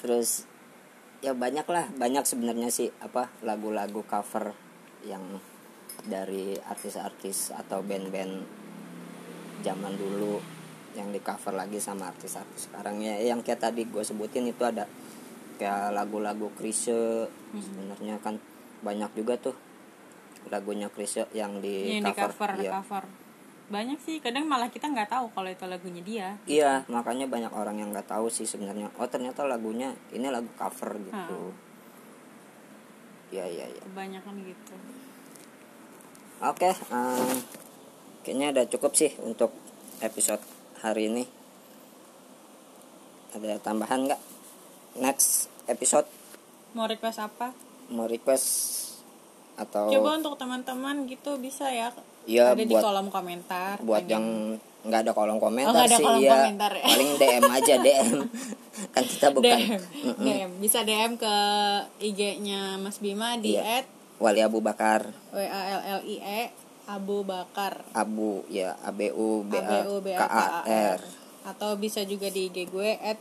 terus 0.00 0.46
ya 1.18 1.34
banyak 1.34 1.66
lah 1.66 1.90
banyak 1.92 2.22
sebenarnya 2.22 2.70
sih 2.70 2.88
apa 3.02 3.26
lagu-lagu 3.42 4.06
cover 4.06 4.54
yang 5.02 5.22
dari 6.06 6.54
artis-artis 6.56 7.50
atau 7.50 7.82
band-band 7.82 8.46
zaman 9.60 9.92
dulu 9.98 10.38
yang 10.94 11.10
di 11.10 11.18
cover 11.18 11.52
lagi 11.52 11.76
sama 11.78 12.08
artis-artis 12.08 12.70
sekarang 12.70 13.02
ya 13.02 13.18
yang 13.18 13.42
kayak 13.42 13.60
tadi 13.60 13.84
gue 13.84 14.00
sebutin 14.00 14.46
itu 14.46 14.62
ada 14.62 14.86
kayak 15.58 15.92
lagu-lagu 15.92 16.48
Krisye 16.54 17.28
Hmm. 17.48 17.64
sebenarnya 17.64 18.20
kan 18.20 18.36
banyak 18.84 19.08
juga 19.16 19.40
tuh 19.40 19.56
lagunya 20.52 20.92
Krisye 20.92 21.24
yang 21.32 21.58
di 21.58 21.96
yang 21.96 22.04
di 22.04 22.12
cover, 22.12 22.30
cover 22.30 22.50
Iya. 22.60 22.70
cover 22.76 23.04
banyak 23.68 24.00
sih 24.00 24.16
kadang 24.24 24.48
malah 24.48 24.72
kita 24.72 24.88
nggak 24.88 25.12
tahu 25.12 25.28
kalau 25.36 25.48
itu 25.52 25.64
lagunya 25.68 26.00
dia 26.00 26.28
Iya, 26.48 26.88
makanya 26.88 27.28
banyak 27.28 27.52
orang 27.52 27.76
yang 27.80 27.92
nggak 27.92 28.08
tahu 28.08 28.32
sih 28.32 28.48
sebenarnya. 28.48 28.88
Oh 28.96 29.04
ternyata 29.04 29.44
lagunya 29.44 29.92
ini 30.16 30.28
lagu 30.32 30.48
cover 30.56 30.96
gitu. 31.04 31.52
Iya 33.28 33.44
iya 33.44 33.64
iya. 33.68 33.82
kebanyakan 33.84 34.40
gitu 34.40 34.72
Oke, 36.40 36.70
em, 36.72 37.36
kayaknya 38.24 38.56
udah 38.56 38.64
cukup 38.72 38.96
sih 38.96 39.12
untuk 39.20 39.52
episode 40.00 40.40
hari 40.80 41.12
ini. 41.12 41.24
Ada 43.36 43.60
tambahan 43.60 44.08
nggak? 44.08 44.22
Next 45.02 45.52
episode 45.68 46.08
mau 46.72 46.88
request 46.88 47.20
apa 47.20 47.52
mau 47.92 48.04
request 48.04 48.48
atau 49.58 49.90
coba 49.90 50.10
untuk 50.16 50.34
teman-teman 50.34 51.04
gitu 51.04 51.34
bisa 51.36 51.66
ya. 51.66 51.90
Iya, 52.24 52.52
ada 52.52 52.60
di 52.60 52.68
buat- 52.68 52.84
kolom 52.84 53.08
komentar 53.08 53.80
buat 53.80 54.00
pengen- 54.00 54.12
yang 54.12 54.24
nggak 54.80 55.00
ada 55.00 55.12
kolom 55.12 55.38
komentar 55.38 55.74
Oh, 55.74 55.82
ada 55.82 55.90
sih 55.92 56.04
kolom 56.04 56.22
ya 56.22 56.32
komentar 56.38 56.72
ya. 56.72 56.84
paling 56.86 57.10
DM 57.14 57.44
aja 57.44 57.74
DM 57.84 58.08
kan 58.88 59.04
kita 59.04 59.26
bukan. 59.28 59.58
DM, 59.58 59.80
DM 60.18 60.50
bisa 60.58 60.78
DM 60.80 61.12
ke 61.14 61.34
IG-nya 62.00 62.60
Mas 62.76 62.96
Bima 62.96 63.34
di 63.36 63.52
Iya. 63.52 63.82
at 63.82 63.86
Wali 64.18 64.38
Abu 64.40 64.58
Bakar. 64.60 65.10
W 65.30 65.38
A 65.38 65.60
L 65.72 65.82
L 65.96 66.02
I 66.04 66.16
E 66.18 66.42
Abu 66.86 67.22
Bakar. 67.22 67.82
Abu 67.92 68.42
ya 68.46 68.78
A 68.78 68.90
B 68.90 69.10
U 69.10 69.42
B 69.42 69.54
A 69.54 69.82
K 69.82 69.90
A 69.92 70.06
K 70.16 70.22
A 70.22 70.44
A 70.62 70.62
R. 70.94 71.00
Atau 71.44 71.74
bisa 71.74 72.02
juga 72.02 72.28
di 72.28 72.46
IG 72.46 72.66
gue 72.66 72.92
at 72.94 73.18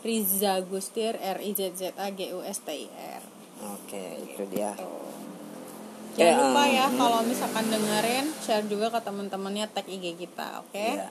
Riza 0.00 0.60
Gustir 0.62 1.14
R 1.14 1.38
I 1.40 1.50
Z 1.50 1.60
Z 1.72 1.82
A 1.94 2.08
G 2.10 2.28
U 2.30 2.40
S 2.40 2.60
T 2.60 2.72
I 2.72 2.86
R. 2.88 3.22
Oke, 3.70 4.02
itu 4.22 4.42
dia. 4.48 4.74
Jangan 6.14 6.30
Ya, 6.30 6.38
lupa 6.40 6.62
ya 6.64 6.86
kalau 6.94 7.20
misalkan 7.22 7.66
dengerin 7.66 8.26
share 8.38 8.66
juga 8.70 8.86
ke 8.88 9.00
teman-temannya 9.02 9.66
tag 9.66 9.82
IG 9.84 10.14
kita, 10.16 10.62
oke? 10.62 10.78
Iya. 10.78 11.10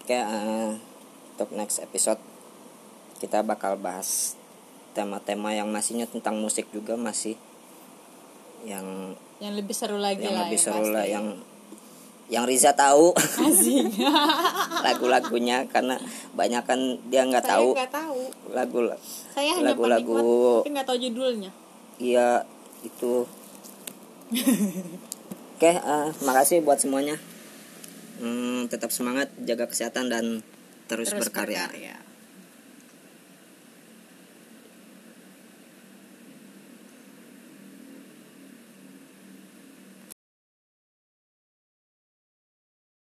Oke, 0.00 0.16
eh, 0.16 0.70
untuk 1.32 1.48
next 1.54 1.80
episode 1.80 2.20
kita 3.16 3.40
bakal 3.40 3.76
bahas 3.76 4.36
tema-tema 4.92 5.52
yang 5.52 5.70
masihnya 5.70 6.04
tentang 6.04 6.36
musik 6.36 6.68
juga 6.68 6.98
masih 6.98 7.40
yang 8.64 9.16
Yang 9.40 9.54
lebih 9.64 9.72
seru 9.72 9.96
lagi 9.96 10.20
yang 10.20 10.36
lah 10.36 10.44
lebih 10.44 10.60
ya, 10.60 10.64
seru 10.68 10.84
pasti. 10.84 10.92
lah 10.92 11.04
yang 11.06 11.26
yang 12.28 12.44
Riza 12.44 12.76
tahu 12.76 13.10
lagu-lagunya 14.86 15.64
karena 15.66 15.96
banyak 16.30 16.62
kan 16.62 16.78
dia 17.08 17.24
nggak 17.24 17.42
tahu 17.42 17.72
tahu. 17.88 18.20
lagu 18.52 18.78
Saya 19.32 19.56
hanya 19.56 19.72
lagu-lagu 19.72 20.60
tapi 20.60 20.70
nggak 20.70 20.86
tahu 20.86 20.98
judulnya. 21.00 21.50
iya 21.98 22.44
itu 22.84 23.26
oke 25.56 25.70
eh, 25.70 26.08
makasih 26.24 26.64
buat 26.64 26.80
semuanya. 26.80 27.16
Hmm, 28.20 28.68
tetap 28.68 28.92
semangat 28.92 29.32
jaga 29.48 29.64
kesehatan 29.64 30.12
dan 30.12 30.24
terus, 30.84 31.08
Terus 31.08 31.28
berkarya. 31.28 31.68
berkarya. 31.72 31.96